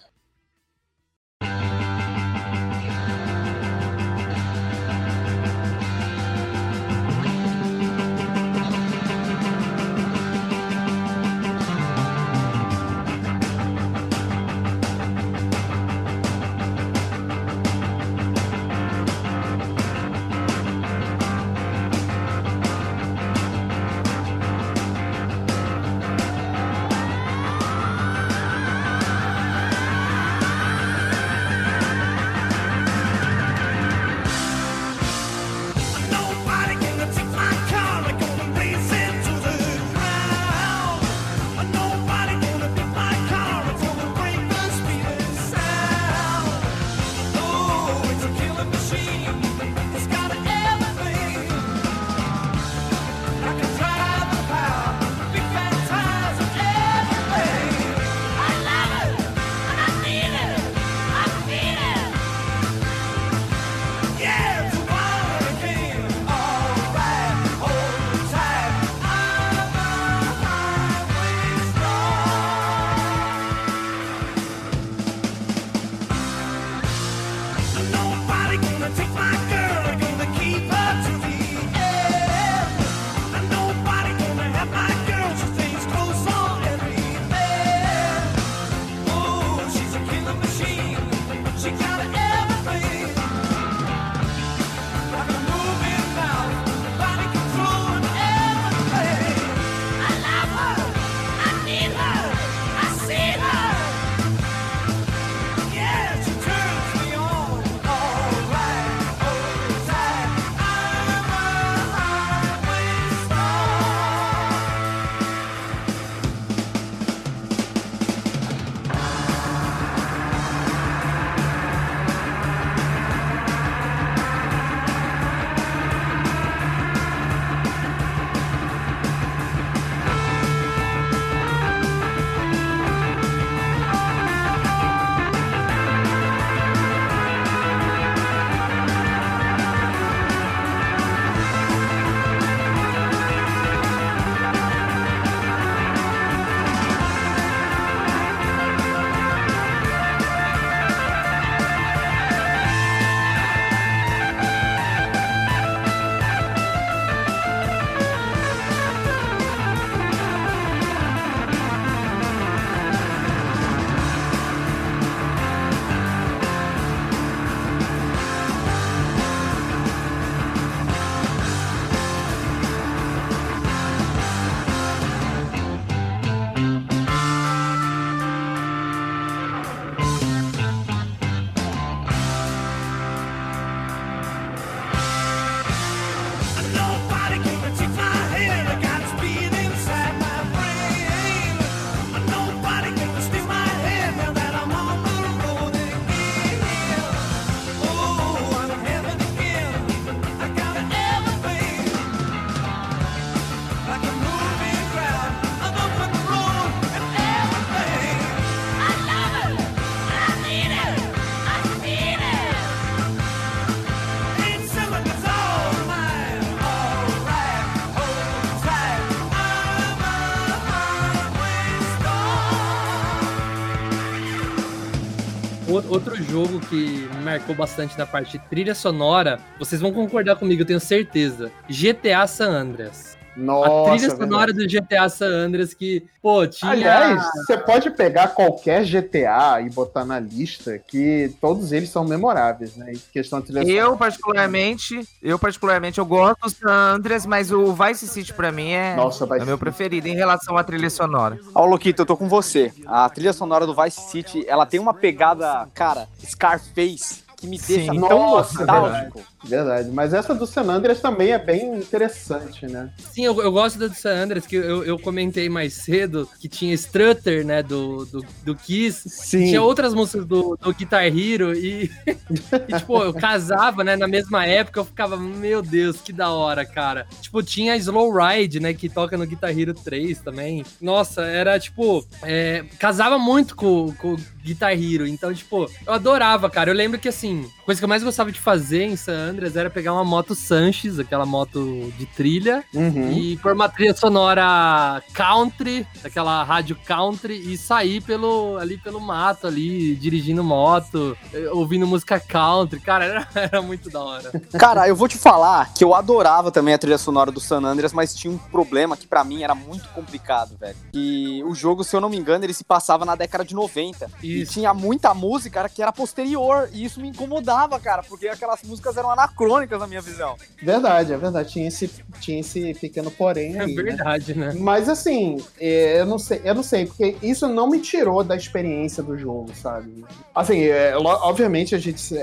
[225.92, 230.66] Outro jogo que me marcou bastante na parte trilha sonora, vocês vão concordar comigo, eu
[230.66, 231.52] tenho certeza.
[231.68, 233.21] GTA San Andreas.
[233.36, 234.30] Nossa, a trilha verdade.
[234.30, 236.70] sonora do GTA San Andreas que, pô, tinha...
[236.70, 242.76] Aliás, você pode pegar qualquer GTA e botar na lista que todos eles são memoráveis,
[242.76, 242.92] né?
[242.92, 243.96] Em questão de trilha Eu, sonora.
[243.98, 248.94] particularmente, eu particularmente, eu gosto do San Andreas, mas o Vice City pra mim é,
[248.94, 251.38] Nossa, é meu preferido em relação à trilha sonora.
[251.54, 252.72] Ó, Loquito, eu tô com você.
[252.86, 257.92] A trilha sonora do Vice City, ela tem uma pegada, cara, Scarface, que me deixa
[257.92, 258.00] Sim.
[258.00, 259.20] tão Nossa, nostálgico.
[259.44, 259.90] Verdade.
[259.90, 262.90] Mas essa do San Andreas também é bem interessante, né?
[263.12, 266.72] Sim, eu, eu gosto do San Andreas, que eu, eu comentei mais cedo, que tinha
[266.74, 269.08] Strutter, né, do, do, do Kiss.
[269.10, 269.46] Sim.
[269.46, 274.46] Tinha outras músicas do, do Guitar Hero e, e, tipo, eu casava, né, na mesma
[274.46, 277.08] época, eu ficava, meu Deus, que da hora, cara.
[277.20, 280.64] Tipo, tinha Slow Ride, né, que toca no Guitar Hero 3 também.
[280.80, 286.48] Nossa, era, tipo, é, casava muito com, com o Guitar Hero, então, tipo, eu adorava,
[286.48, 286.70] cara.
[286.70, 287.50] Eu lembro que, assim, Sim.
[287.62, 290.34] A coisa que eu mais gostava de fazer em San Andreas era pegar uma moto
[290.34, 293.12] Sanches, aquela moto de trilha, Uhum.
[293.12, 299.46] e pôr uma trilha sonora country, daquela rádio country, e sair pelo, ali pelo mato,
[299.46, 302.80] ali, dirigindo moto, eh, ouvindo música country.
[302.80, 304.32] Cara, era, era muito da hora.
[304.58, 307.92] Cara, eu vou te falar que eu adorava também a trilha sonora do San Andreas,
[307.92, 310.76] mas tinha um problema que pra mim era muito complicado, velho.
[310.92, 314.10] E o jogo, se eu não me engano, ele se passava na década de 90.
[314.22, 314.52] E Isso.
[314.54, 317.51] tinha muita música que era posterior, e isso me incomodava,
[317.82, 320.36] cara, porque aquelas músicas eram anacrônicas na minha visão.
[320.62, 321.50] Verdade, é verdade.
[321.52, 321.90] Tinha esse,
[322.20, 323.82] tinha esse pequeno porém É aí, né?
[323.82, 324.52] verdade, né?
[324.56, 328.36] Mas assim, é, eu não sei, eu não sei, porque isso não me tirou da
[328.36, 330.04] experiência do jogo, sabe?
[330.34, 332.20] Assim, é, obviamente a gente é,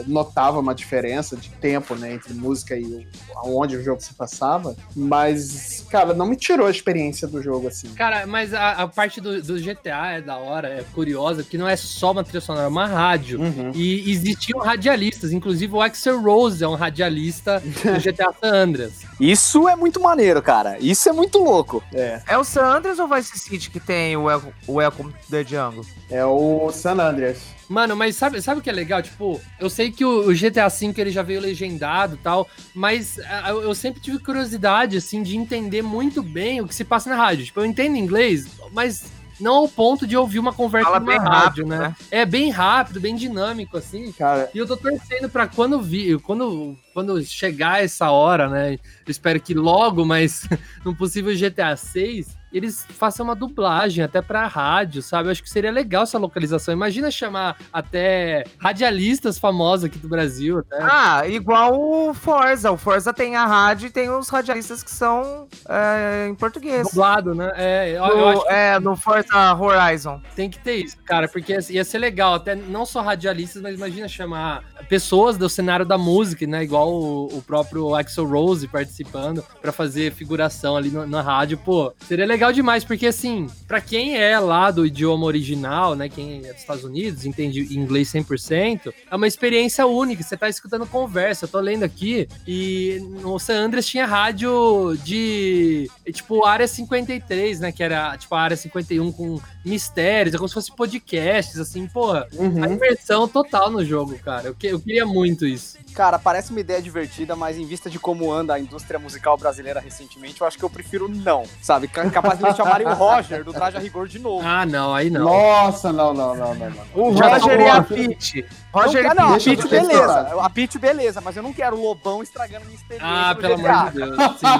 [0.00, 3.06] é, notava uma diferença de tempo, né, entre música e o-
[3.38, 7.88] aonde o jogo se passava, mas, cara, não me tirou a experiência do jogo, assim.
[7.94, 11.68] Cara, mas a, a parte do, do GTA é da hora, é curiosa, que não
[11.68, 13.40] é só uma trilha sonora, é uma rádio.
[13.40, 13.70] Uhum.
[13.74, 14.10] E
[14.58, 18.92] radialistas, inclusive o Axel Rose é um radialista do GTA San Andreas.
[19.20, 20.76] Isso é muito maneiro, cara.
[20.80, 21.82] Isso é muito louco.
[21.92, 25.30] É, É o San Andreas ou Vice City que tem o Welcome, o Welcome to
[25.30, 25.84] the Jungle?
[26.10, 27.58] é o San Andreas.
[27.68, 29.02] Mano, mas sabe, sabe o que é legal?
[29.02, 33.18] Tipo, eu sei que o, o GTA V ele já veio legendado e tal, mas
[33.46, 37.16] eu, eu sempre tive curiosidade, assim, de entender muito bem o que se passa na
[37.16, 37.44] rádio.
[37.44, 39.04] Tipo, eu entendo inglês, mas
[39.40, 41.78] não ao ponto de ouvir uma conversa Fala numa bem rádio, rápido, né?
[41.78, 41.96] né?
[42.10, 44.12] É bem rápido, bem dinâmico, assim.
[44.12, 48.74] Cara, E eu tô torcendo pra quando vi, quando, quando chegar essa hora, né?
[48.74, 48.78] Eu
[49.10, 50.48] espero que logo, mas
[50.84, 55.28] no possível GTA 6, eles façam uma dublagem até pra rádio, sabe?
[55.28, 56.72] Eu acho que seria legal essa localização.
[56.72, 60.78] Imagina chamar até radialistas famosos aqui do Brasil, até.
[60.80, 62.70] Ah, igual o Forza.
[62.70, 66.88] O Forza tem a rádio e tem os radialistas que são é, em português.
[66.88, 67.52] Dublado, né?
[67.56, 70.20] É, No, que É, no Forza Horizon.
[70.36, 74.06] tem que ter isso, cara, porque ia- ser legal, até não só radialistas, mas imagina
[74.08, 76.62] chamar pessoas do cenário da música, né?
[76.62, 81.92] Igual o, o próprio Axel Rose participando pra fazer figuração ali no- na rádio, pô,
[82.06, 86.08] seria legal demais, porque assim, pra quem é lá do idioma original, né?
[86.08, 90.86] Quem é dos Estados Unidos, entende inglês 100%, é uma experiência única, você tá escutando
[90.86, 97.60] conversa, eu tô lendo aqui, e no San Andreas tinha rádio de, tipo, área 53,
[97.60, 97.72] né?
[97.72, 102.26] Que era, tipo, a área 51 com mistérios, é como se fosse podcasts, assim, porra.
[102.38, 102.72] A uhum.
[102.72, 104.48] imersão total no jogo, cara.
[104.48, 105.76] Eu, que- eu queria muito isso.
[105.94, 109.80] Cara, parece uma ideia divertida, mas em vista de como anda a indústria musical brasileira
[109.80, 111.88] recentemente, eu acho que eu prefiro não, sabe?
[111.88, 114.46] Ca- Capaz de eles chamarem o Roger do Traje a Rigor de novo.
[114.46, 115.24] Ah, não, aí não.
[115.24, 116.84] Nossa, não, não, não, não, não.
[116.94, 117.82] O Já tá Roger e a.
[117.82, 118.46] Pete.
[118.74, 120.20] Não Roger quero- e não, a ter beleza.
[120.42, 123.08] A Pitty beleza, mas eu não quero o Lobão estragando minha experiência.
[123.08, 123.70] Ah, pelo GTA.
[123.72, 124.46] amor de Deus, sim.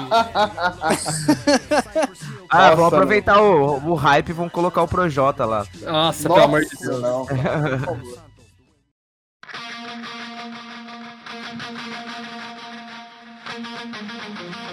[2.51, 5.63] Ah, Nossa, vamos aproveitar o, o hype e vamos colocar o Projota lá.
[5.83, 6.99] Nossa, pelo amor de Nossa, Deus.
[7.01, 7.25] não.
[7.27, 7.99] Por favor.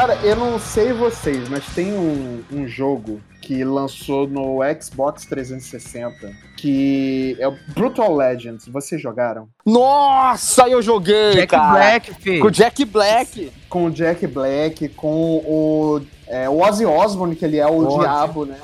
[0.00, 6.32] Cara, eu não sei vocês, mas tem um, um jogo que lançou no Xbox 360
[6.56, 8.66] que é o Brutal Legends.
[8.66, 9.46] Vocês jogaram?
[9.62, 11.72] Nossa, eu joguei, Jack cara.
[11.72, 12.40] Black, filho.
[12.40, 13.52] Com o Jack Black.
[13.68, 17.98] Com o Jack Black, com o, é, o Ozzy Osbourne, que ele é o Ozzy.
[17.98, 18.56] diabo, né?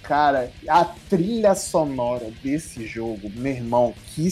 [0.00, 4.28] Cara, a trilha sonora desse jogo, meu irmão, que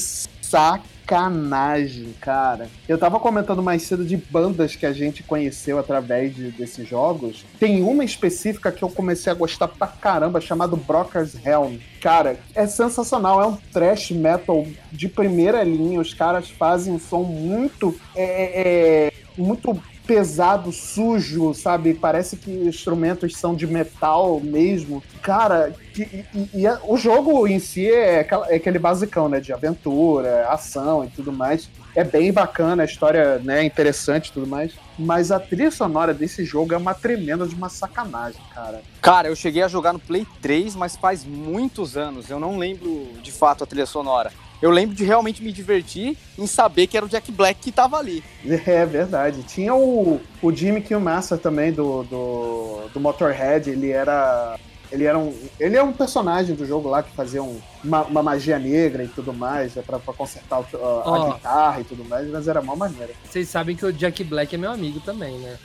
[1.12, 2.68] sacanagem, cara.
[2.88, 7.44] Eu tava comentando mais cedo de bandas que a gente conheceu através de- desses jogos.
[7.58, 11.76] Tem uma específica que eu comecei a gostar pra caramba, chamado Brockers Helm.
[12.00, 16.00] Cara, é sensacional, é um thrash metal de primeira linha.
[16.00, 17.94] Os caras fazem um som muito.
[18.16, 21.94] é, é, muito pesado, sujo, sabe?
[21.94, 25.03] Parece que os instrumentos são de metal mesmo.
[25.22, 29.40] Cara, que- e, e- o jogo em si é, é aquele basicão, né?
[29.40, 31.68] De aventura, ação e tudo mais.
[31.94, 34.72] É bem bacana, a história né, é interessante e tudo mais.
[34.98, 38.80] Mas a trilha sonora desse jogo é uma tremenda de uma sacanagem, cara.
[39.03, 42.30] Cara, eu cheguei a jogar no Play 3, mas faz muitos anos.
[42.30, 44.32] Eu não lembro de fato a trilha sonora.
[44.62, 47.98] Eu lembro de realmente me divertir em saber que era o Jack Black que tava
[47.98, 48.22] ali.
[48.64, 49.42] É verdade.
[49.42, 53.68] Tinha o, o Jimmy Killmaster também do, do, do Motorhead.
[53.68, 54.56] Ele era.
[54.90, 55.34] Ele era um.
[55.58, 59.09] Ele é um personagem do jogo lá que fazia um- uma, uma magia negra e
[59.09, 61.33] tudo mais, é pra, pra consertar o- a, a Ó.
[61.33, 63.12] guitarra e tudo mais, mas era mó maneira.
[63.24, 65.57] Vocês sabem que o Jack Black é meu amigo também, né?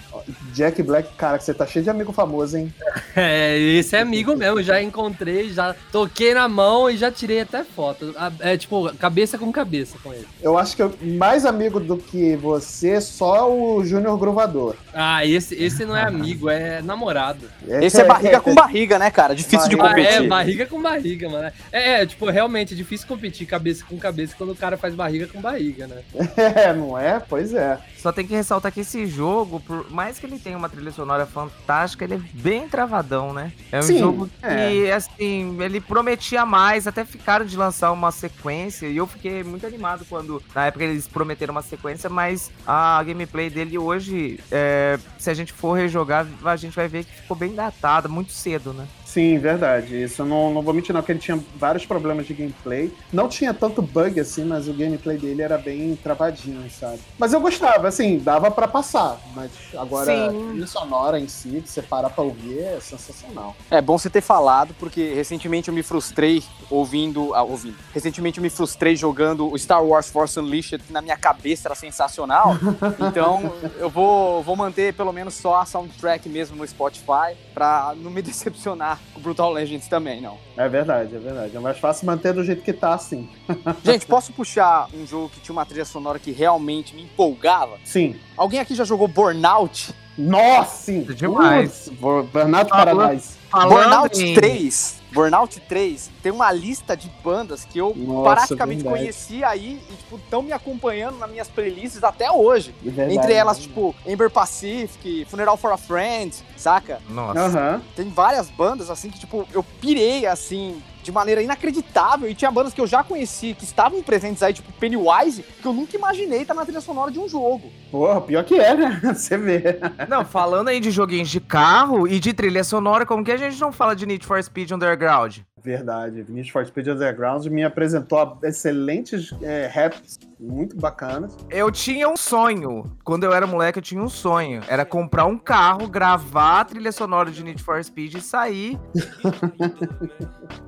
[0.53, 2.73] Jack Black, cara, você tá cheio de amigo famoso, hein?
[3.19, 7.63] É, esse é amigo mesmo, já encontrei, já toquei na mão e já tirei até
[7.63, 8.13] foto.
[8.15, 10.27] A- É tipo, cabeça com cabeça com ele.
[10.41, 14.75] Eu acho que eu, mais amigo do que você, só o Júnior Gruvador.
[14.93, 17.49] Ah, esse, esse não é amigo, é namorado.
[17.67, 19.35] Esse é barriga com barriga, né, cara?
[19.35, 20.27] Difícil de Ah, é, competir.
[20.27, 21.51] barriga com barriga, mano.
[21.71, 25.27] É, é, tipo, realmente é difícil competir cabeça com cabeça quando o cara faz barriga
[25.27, 26.03] com barriga, né?
[26.37, 27.19] É, não é?
[27.19, 27.79] Pois é.
[27.97, 31.25] Só tem que ressaltar que esse jogo, por mais que ele tenha uma trilha sonora
[31.25, 33.51] fantástica, ele é bem travadão, né?
[33.71, 34.93] É um Sim, jogo que, é.
[34.93, 40.05] assim, ele prometia mais, até ficaram de lançar uma sequência, e eu fiquei muito animado
[40.07, 45.33] quando, na época, eles prometeram uma sequência, mas a gameplay dele hoje, é, se a
[45.33, 48.87] gente for rejogar, a gente vai ver que ficou bem datada, muito cedo, né?
[49.07, 50.03] Sim, verdade.
[50.03, 52.93] Isso eu não, não vou mentir, não, que ele tinha vários problemas de gameplay.
[53.11, 56.99] Não tinha tanto bug assim, mas o gameplay dele era bem travadinho, sabe?
[57.17, 59.17] Mas eu gostava, assim, dava pra passar.
[59.33, 60.25] Mas agora, Sim.
[60.25, 63.55] a trilha sonora em si, você parar pra ouvir, é sensacional.
[63.71, 67.33] É bom você ter falado, porque recentemente eu me frustrei ouvindo.
[67.33, 67.77] Ah, ouvindo.
[67.93, 71.75] Recentemente eu me frustrei jogando o Star Wars Force Unleashed, que na minha cabeça era
[71.75, 72.57] sensacional.
[72.99, 78.09] Então eu vou, vou manter pelo menos só a soundtrack mesmo no Spotify, pra não
[78.09, 80.37] me decepcionar com Brutal Legends também, não.
[80.55, 81.55] É verdade, é verdade.
[81.55, 83.29] É mais fácil manter do jeito que tá, assim.
[83.83, 87.77] Gente, posso puxar um jogo que tinha uma trilha sonora que realmente me empolgava?
[87.83, 88.15] Sim.
[88.35, 89.93] Alguém aqui já jogou Burnout?
[90.17, 91.01] Nossa, sim.
[91.03, 91.71] Demais.
[91.89, 93.37] Putz, Bur- Burnout Falando- Paradise.
[93.51, 94.97] Burnout em- 3.
[95.11, 98.99] Burnout 3 tem uma lista de bandas que eu Nossa, praticamente verdade.
[99.03, 102.75] conheci aí e, tipo, estão me acompanhando nas minhas playlists até hoje.
[102.85, 103.17] É verdade.
[103.17, 106.99] Entre elas, tipo, Ember Pacific, Funeral for a Friend, saca?
[107.09, 107.39] Nossa.
[107.39, 107.81] Aham.
[107.95, 112.29] Tem várias bandas, assim, que, tipo, eu pirei, assim, de maneira inacreditável.
[112.29, 115.73] E tinha bandas que eu já conheci, que estavam presentes aí, tipo Pennywise, que eu
[115.73, 117.71] nunca imaginei estar na trilha sonora de um jogo.
[117.89, 118.99] Porra, pior que é, né?
[119.15, 119.79] Você vê.
[120.09, 123.59] Não, falando aí de joguinhos de carro e de trilha sonora, como que a gente
[123.59, 125.37] não fala de Need for Speed Underground?
[125.63, 126.25] Verdade.
[126.27, 131.35] Need for Speed Underground me apresentou excelentes é, raps muito bacanas.
[131.49, 132.91] Eu tinha um sonho.
[133.03, 134.61] Quando eu era moleque, eu tinha um sonho.
[134.67, 138.77] Era comprar um carro, gravar a trilha sonora de Need for Speed e sair.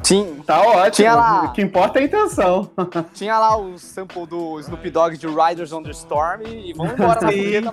[0.03, 0.90] Tinha, Tá ótimo.
[0.90, 2.70] Tinha lá- O que importa é a intenção.
[3.14, 7.20] tinha lá o sample do Snoop Dogg de Riders on the Storm e vamos embora
[7.20, 7.28] na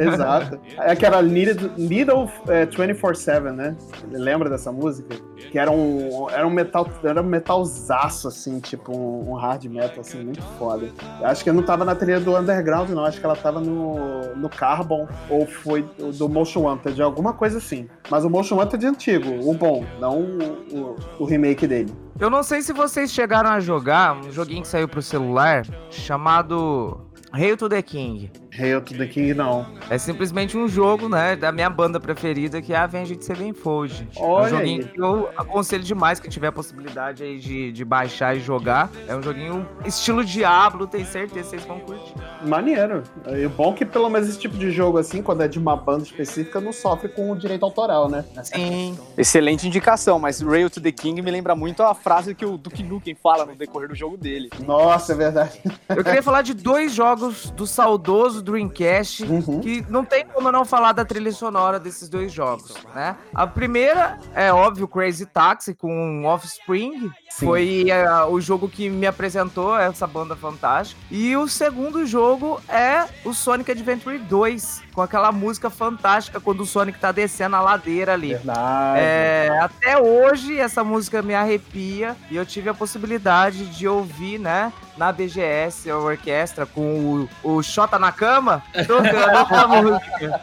[0.00, 0.58] Exato.
[0.78, 3.76] É que era Needle, Needle é, 24-7, né?
[4.10, 5.14] Lembra dessa música?
[5.50, 10.00] Que era um, era um metal, era um metalzaço, assim, tipo um, um hard metal,
[10.00, 10.90] assim, muito foda.
[11.20, 13.04] Eu Acho que não tava na trilha do Underground, não.
[13.04, 17.58] Acho que ela tava no, no Carbon, ou foi do- do Motion Wanted, alguma coisa
[17.58, 17.88] assim.
[18.10, 20.38] Mas o Motion Wanted é antigo, o bom, não o,
[20.72, 21.92] o, o remake dele.
[22.18, 27.00] Eu não sei se vocês chegaram a jogar um joguinho que saiu pro celular chamado
[27.32, 28.30] Hail to the King.
[28.52, 29.66] Hail to the King, não.
[29.88, 34.08] É simplesmente um jogo, né, da minha banda preferida, que é a Avenged Sevenfold.
[34.16, 34.88] É um Olha joguinho aí.
[34.88, 38.90] que eu aconselho demais que tiver a possibilidade aí de, de baixar e jogar.
[39.06, 42.14] É um joguinho estilo Diablo, tenho certeza que vocês vão curtir.
[42.44, 43.02] Maneiro.
[43.28, 45.58] E o bom é que pelo menos esse tipo de jogo assim, quando é de
[45.58, 48.24] uma banda específica, não sofre com o direito autoral, né?
[48.42, 48.98] Sim.
[49.16, 52.82] Excelente indicação, mas Rail to the King me lembra muito a frase que o Duke
[52.82, 54.50] Nukem fala no decorrer do jogo dele.
[54.66, 55.60] Nossa, é verdade.
[55.88, 59.60] Eu queria falar de dois jogos do saudoso Dreamcast Uhum.
[59.60, 63.16] que não tem como não falar da trilha sonora desses dois jogos, né?
[63.34, 67.46] A primeira é óbvio Crazy Taxi com Offspring, Sim.
[67.46, 71.00] foi é, o jogo que me apresentou essa banda fantástica.
[71.10, 76.66] E o segundo jogo é o Sonic Adventure 2, com aquela música fantástica quando o
[76.66, 78.34] Sonic tá descendo a ladeira ali.
[78.34, 79.00] Verdade.
[79.00, 84.72] É, até hoje essa música me arrepia e eu tive a possibilidade de ouvir, né,
[84.96, 90.40] na BGS, a orquestra, com o, o Xota na cama, tocando essa música.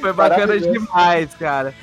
[0.00, 1.74] Foi bacana demais, cara.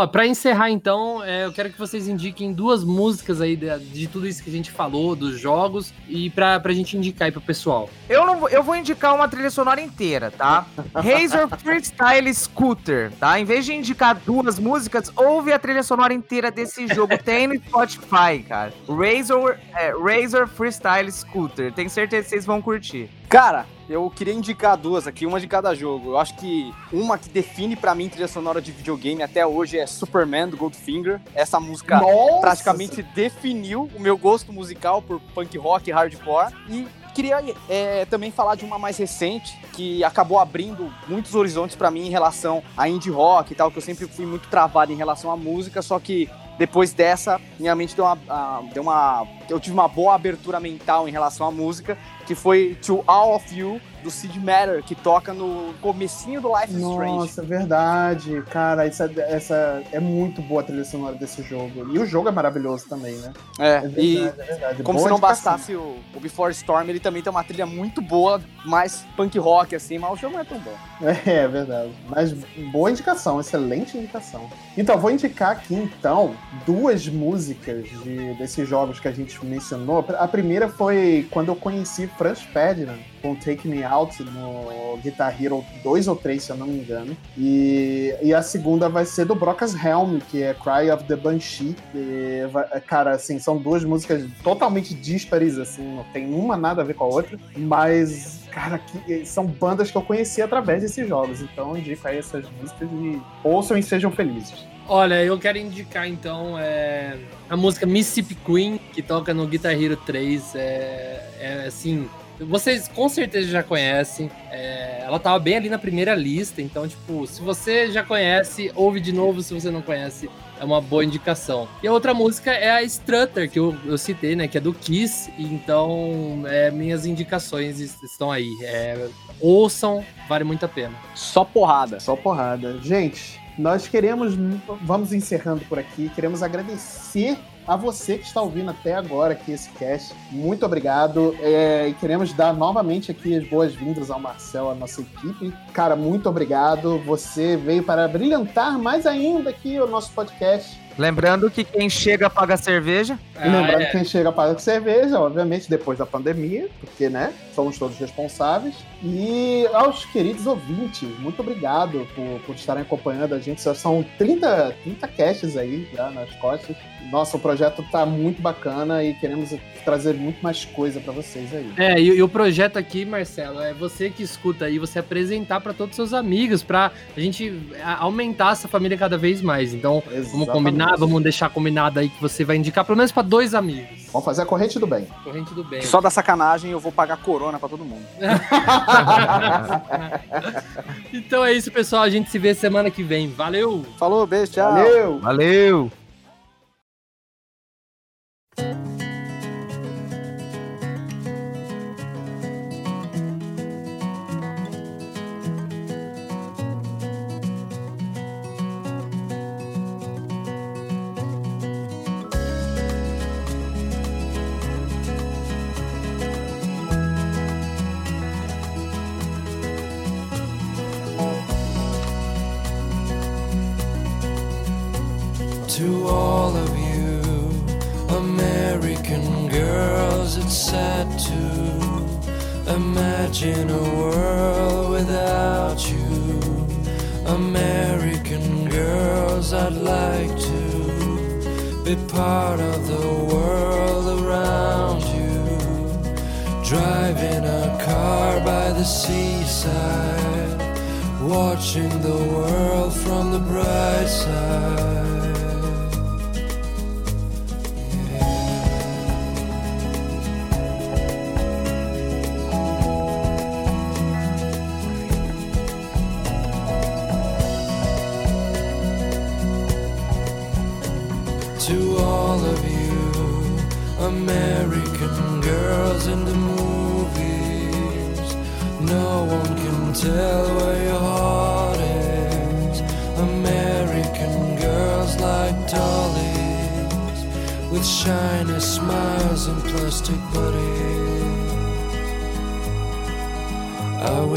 [0.00, 4.06] Ó, pra encerrar então, é, eu quero que vocês indiquem duas músicas aí de, de
[4.06, 7.40] tudo isso que a gente falou, dos jogos, e pra, pra gente indicar aí pro
[7.40, 7.90] pessoal.
[8.08, 10.64] Eu, não, vou- eu vou indicar uma trilha sonora inteira, tá?
[10.94, 13.38] Razor Freestyle Scooter, tá?
[13.38, 17.18] Em vez de indicar duas músicas, ouve a trilha sonora inteira desse jogo.
[17.22, 18.72] Tem no Spotify, cara.
[18.88, 21.72] Razor, é, Razor Freestyle Scooter.
[21.74, 23.10] Tenho certeza que vocês vão curtir.
[23.28, 26.10] Cara, eu queria indicar duas aqui, uma de cada jogo.
[26.10, 29.84] Eu acho que uma que define pra mim trilha sonora de videogame até hoje é
[29.84, 31.20] Superman do Goldfinger.
[31.34, 32.40] Essa música Nossa!
[32.40, 36.54] praticamente definiu o meu gosto musical por punk rock e hardcore.
[36.68, 41.90] E queria é, também falar de uma mais recente que acabou abrindo muitos horizontes pra
[41.90, 44.96] mim em relação a indie rock e tal, que eu sempre fui muito travado em
[44.96, 46.30] relação à música, só que
[46.60, 49.26] depois dessa, minha mente deu uma, deu uma.
[49.50, 53.54] Eu tive uma boa abertura mental em relação à música, que foi To All of
[53.54, 57.16] You, do Sid Matter, que toca no comecinho do Life is Strange.
[57.18, 58.42] Nossa, é verdade.
[58.50, 61.92] Cara, essa, essa é muito boa a trilha sonora desse jogo.
[61.92, 63.32] E o jogo é maravilhoso também, né?
[63.58, 64.82] É, É verdade, e é verdade.
[64.82, 68.00] como Boa se não bastasse o, o Before Storm, ele também tem uma trilha muito
[68.00, 70.74] boa, mais punk rock, assim, mas o jogo não é tão bom.
[71.02, 71.92] É, é verdade.
[72.08, 72.32] Mas
[72.72, 74.48] boa indicação, excelente indicação.
[74.76, 76.34] Então, vou indicar aqui, então,
[76.66, 80.04] duas músicas de, desses jogos que a gente mencionou.
[80.18, 85.64] A primeira foi quando eu conheci Franz Ferdinand com Take Me Out no Guitar Hero
[85.82, 87.16] 2 ou 3, se eu não me engano.
[87.36, 91.76] E, e a segunda vai ser do Brocas Helm, que é Cry of the Banshee.
[91.94, 96.84] E vai- cara, assim, são duas músicas totalmente díspares, assim, não tem uma nada a
[96.84, 101.40] ver com a outra, mas Cara, que, são bandas que eu conheci através desses jogos,
[101.40, 104.66] então indico aí essas músicas e ouçam e sejam felizes.
[104.92, 107.16] Olha, eu quero indicar então é,
[107.48, 110.54] a música Mississippi Queen, que toca no Guitar Hero 3.
[110.56, 112.08] É, é, assim,
[112.40, 114.28] vocês com certeza já conhecem.
[114.50, 118.98] é, ela tava bem ali na primeira lista, então, tipo, se você já conhece, ouve
[119.00, 119.40] de novo.
[119.42, 120.28] Se você não conhece,
[120.58, 121.68] é uma boa indicação.
[121.84, 124.48] E a outra música é a Strutter, que eu, eu citei, né?
[124.48, 125.32] Que é do Kiss.
[125.38, 128.50] Então, é, minhas indicações es- estão aí.
[128.62, 129.06] É,
[129.40, 130.94] ouçam, vale muito a pena.
[131.14, 131.98] Só porrada.
[132.00, 132.78] Só porrada.
[132.82, 134.34] Gente, nós queremos,
[134.82, 139.70] vamos encerrando por aqui, queremos agradecer A você que está ouvindo até agora aqui esse
[139.70, 141.36] cast, muito obrigado.
[141.40, 145.52] É, e queremos dar novamente aqui as boas-vindas ao Marcel, à nossa equipe.
[145.72, 146.98] Cara, muito obrigado.
[147.04, 150.80] Você veio para brilhantar mais ainda aqui o nosso podcast.
[151.00, 153.18] Lembrando que quem chega paga cerveja.
[153.42, 153.86] E lembrando é.
[153.86, 158.74] que quem chega paga cerveja, obviamente, depois da pandemia, porque, né, somos todos responsáveis.
[159.02, 163.62] E aos queridos ouvintes, muito obrigado por, por estarem acompanhando a gente.
[163.62, 166.76] Já são 30, 30 casts aí já nas costas.
[167.10, 169.52] Nossa, o projeto tá muito bacana e queremos
[169.84, 171.72] trazer muito mais coisa para vocês aí.
[171.76, 175.72] É, e, e o projeto aqui, Marcelo, é você que escuta aí, você apresentar para
[175.72, 179.74] todos os seus amigos, pra a gente a- aumentar essa família cada vez mais.
[179.74, 180.50] Então, vamos Exatamente.
[180.52, 184.06] combinar, vamos deixar combinado aí que você vai indicar pelo menos para dois amigos.
[184.12, 185.06] Vamos fazer a corrente do bem.
[185.24, 185.82] Corrente do bem.
[185.82, 188.04] Só da sacanagem eu vou pagar corona pra todo mundo.
[191.12, 192.02] Então é isso, pessoal.
[192.02, 193.28] A gente se vê semana que vem.
[193.28, 193.84] Valeu!
[193.98, 194.72] Falou, beijo, tchau.
[194.72, 195.18] Valeu!
[195.20, 195.92] Valeu!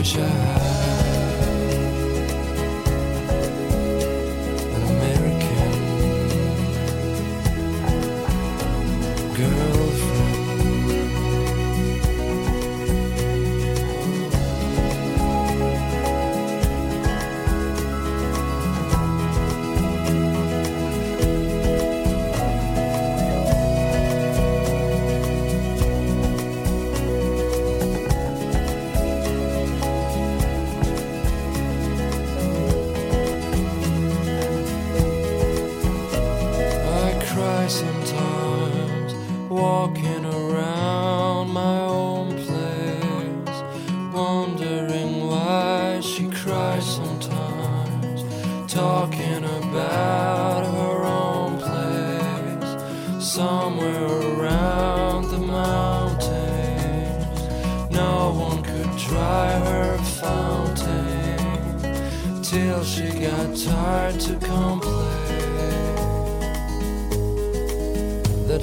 [0.03, 0.62] I wish I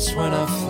[0.01, 0.70] It's when I feel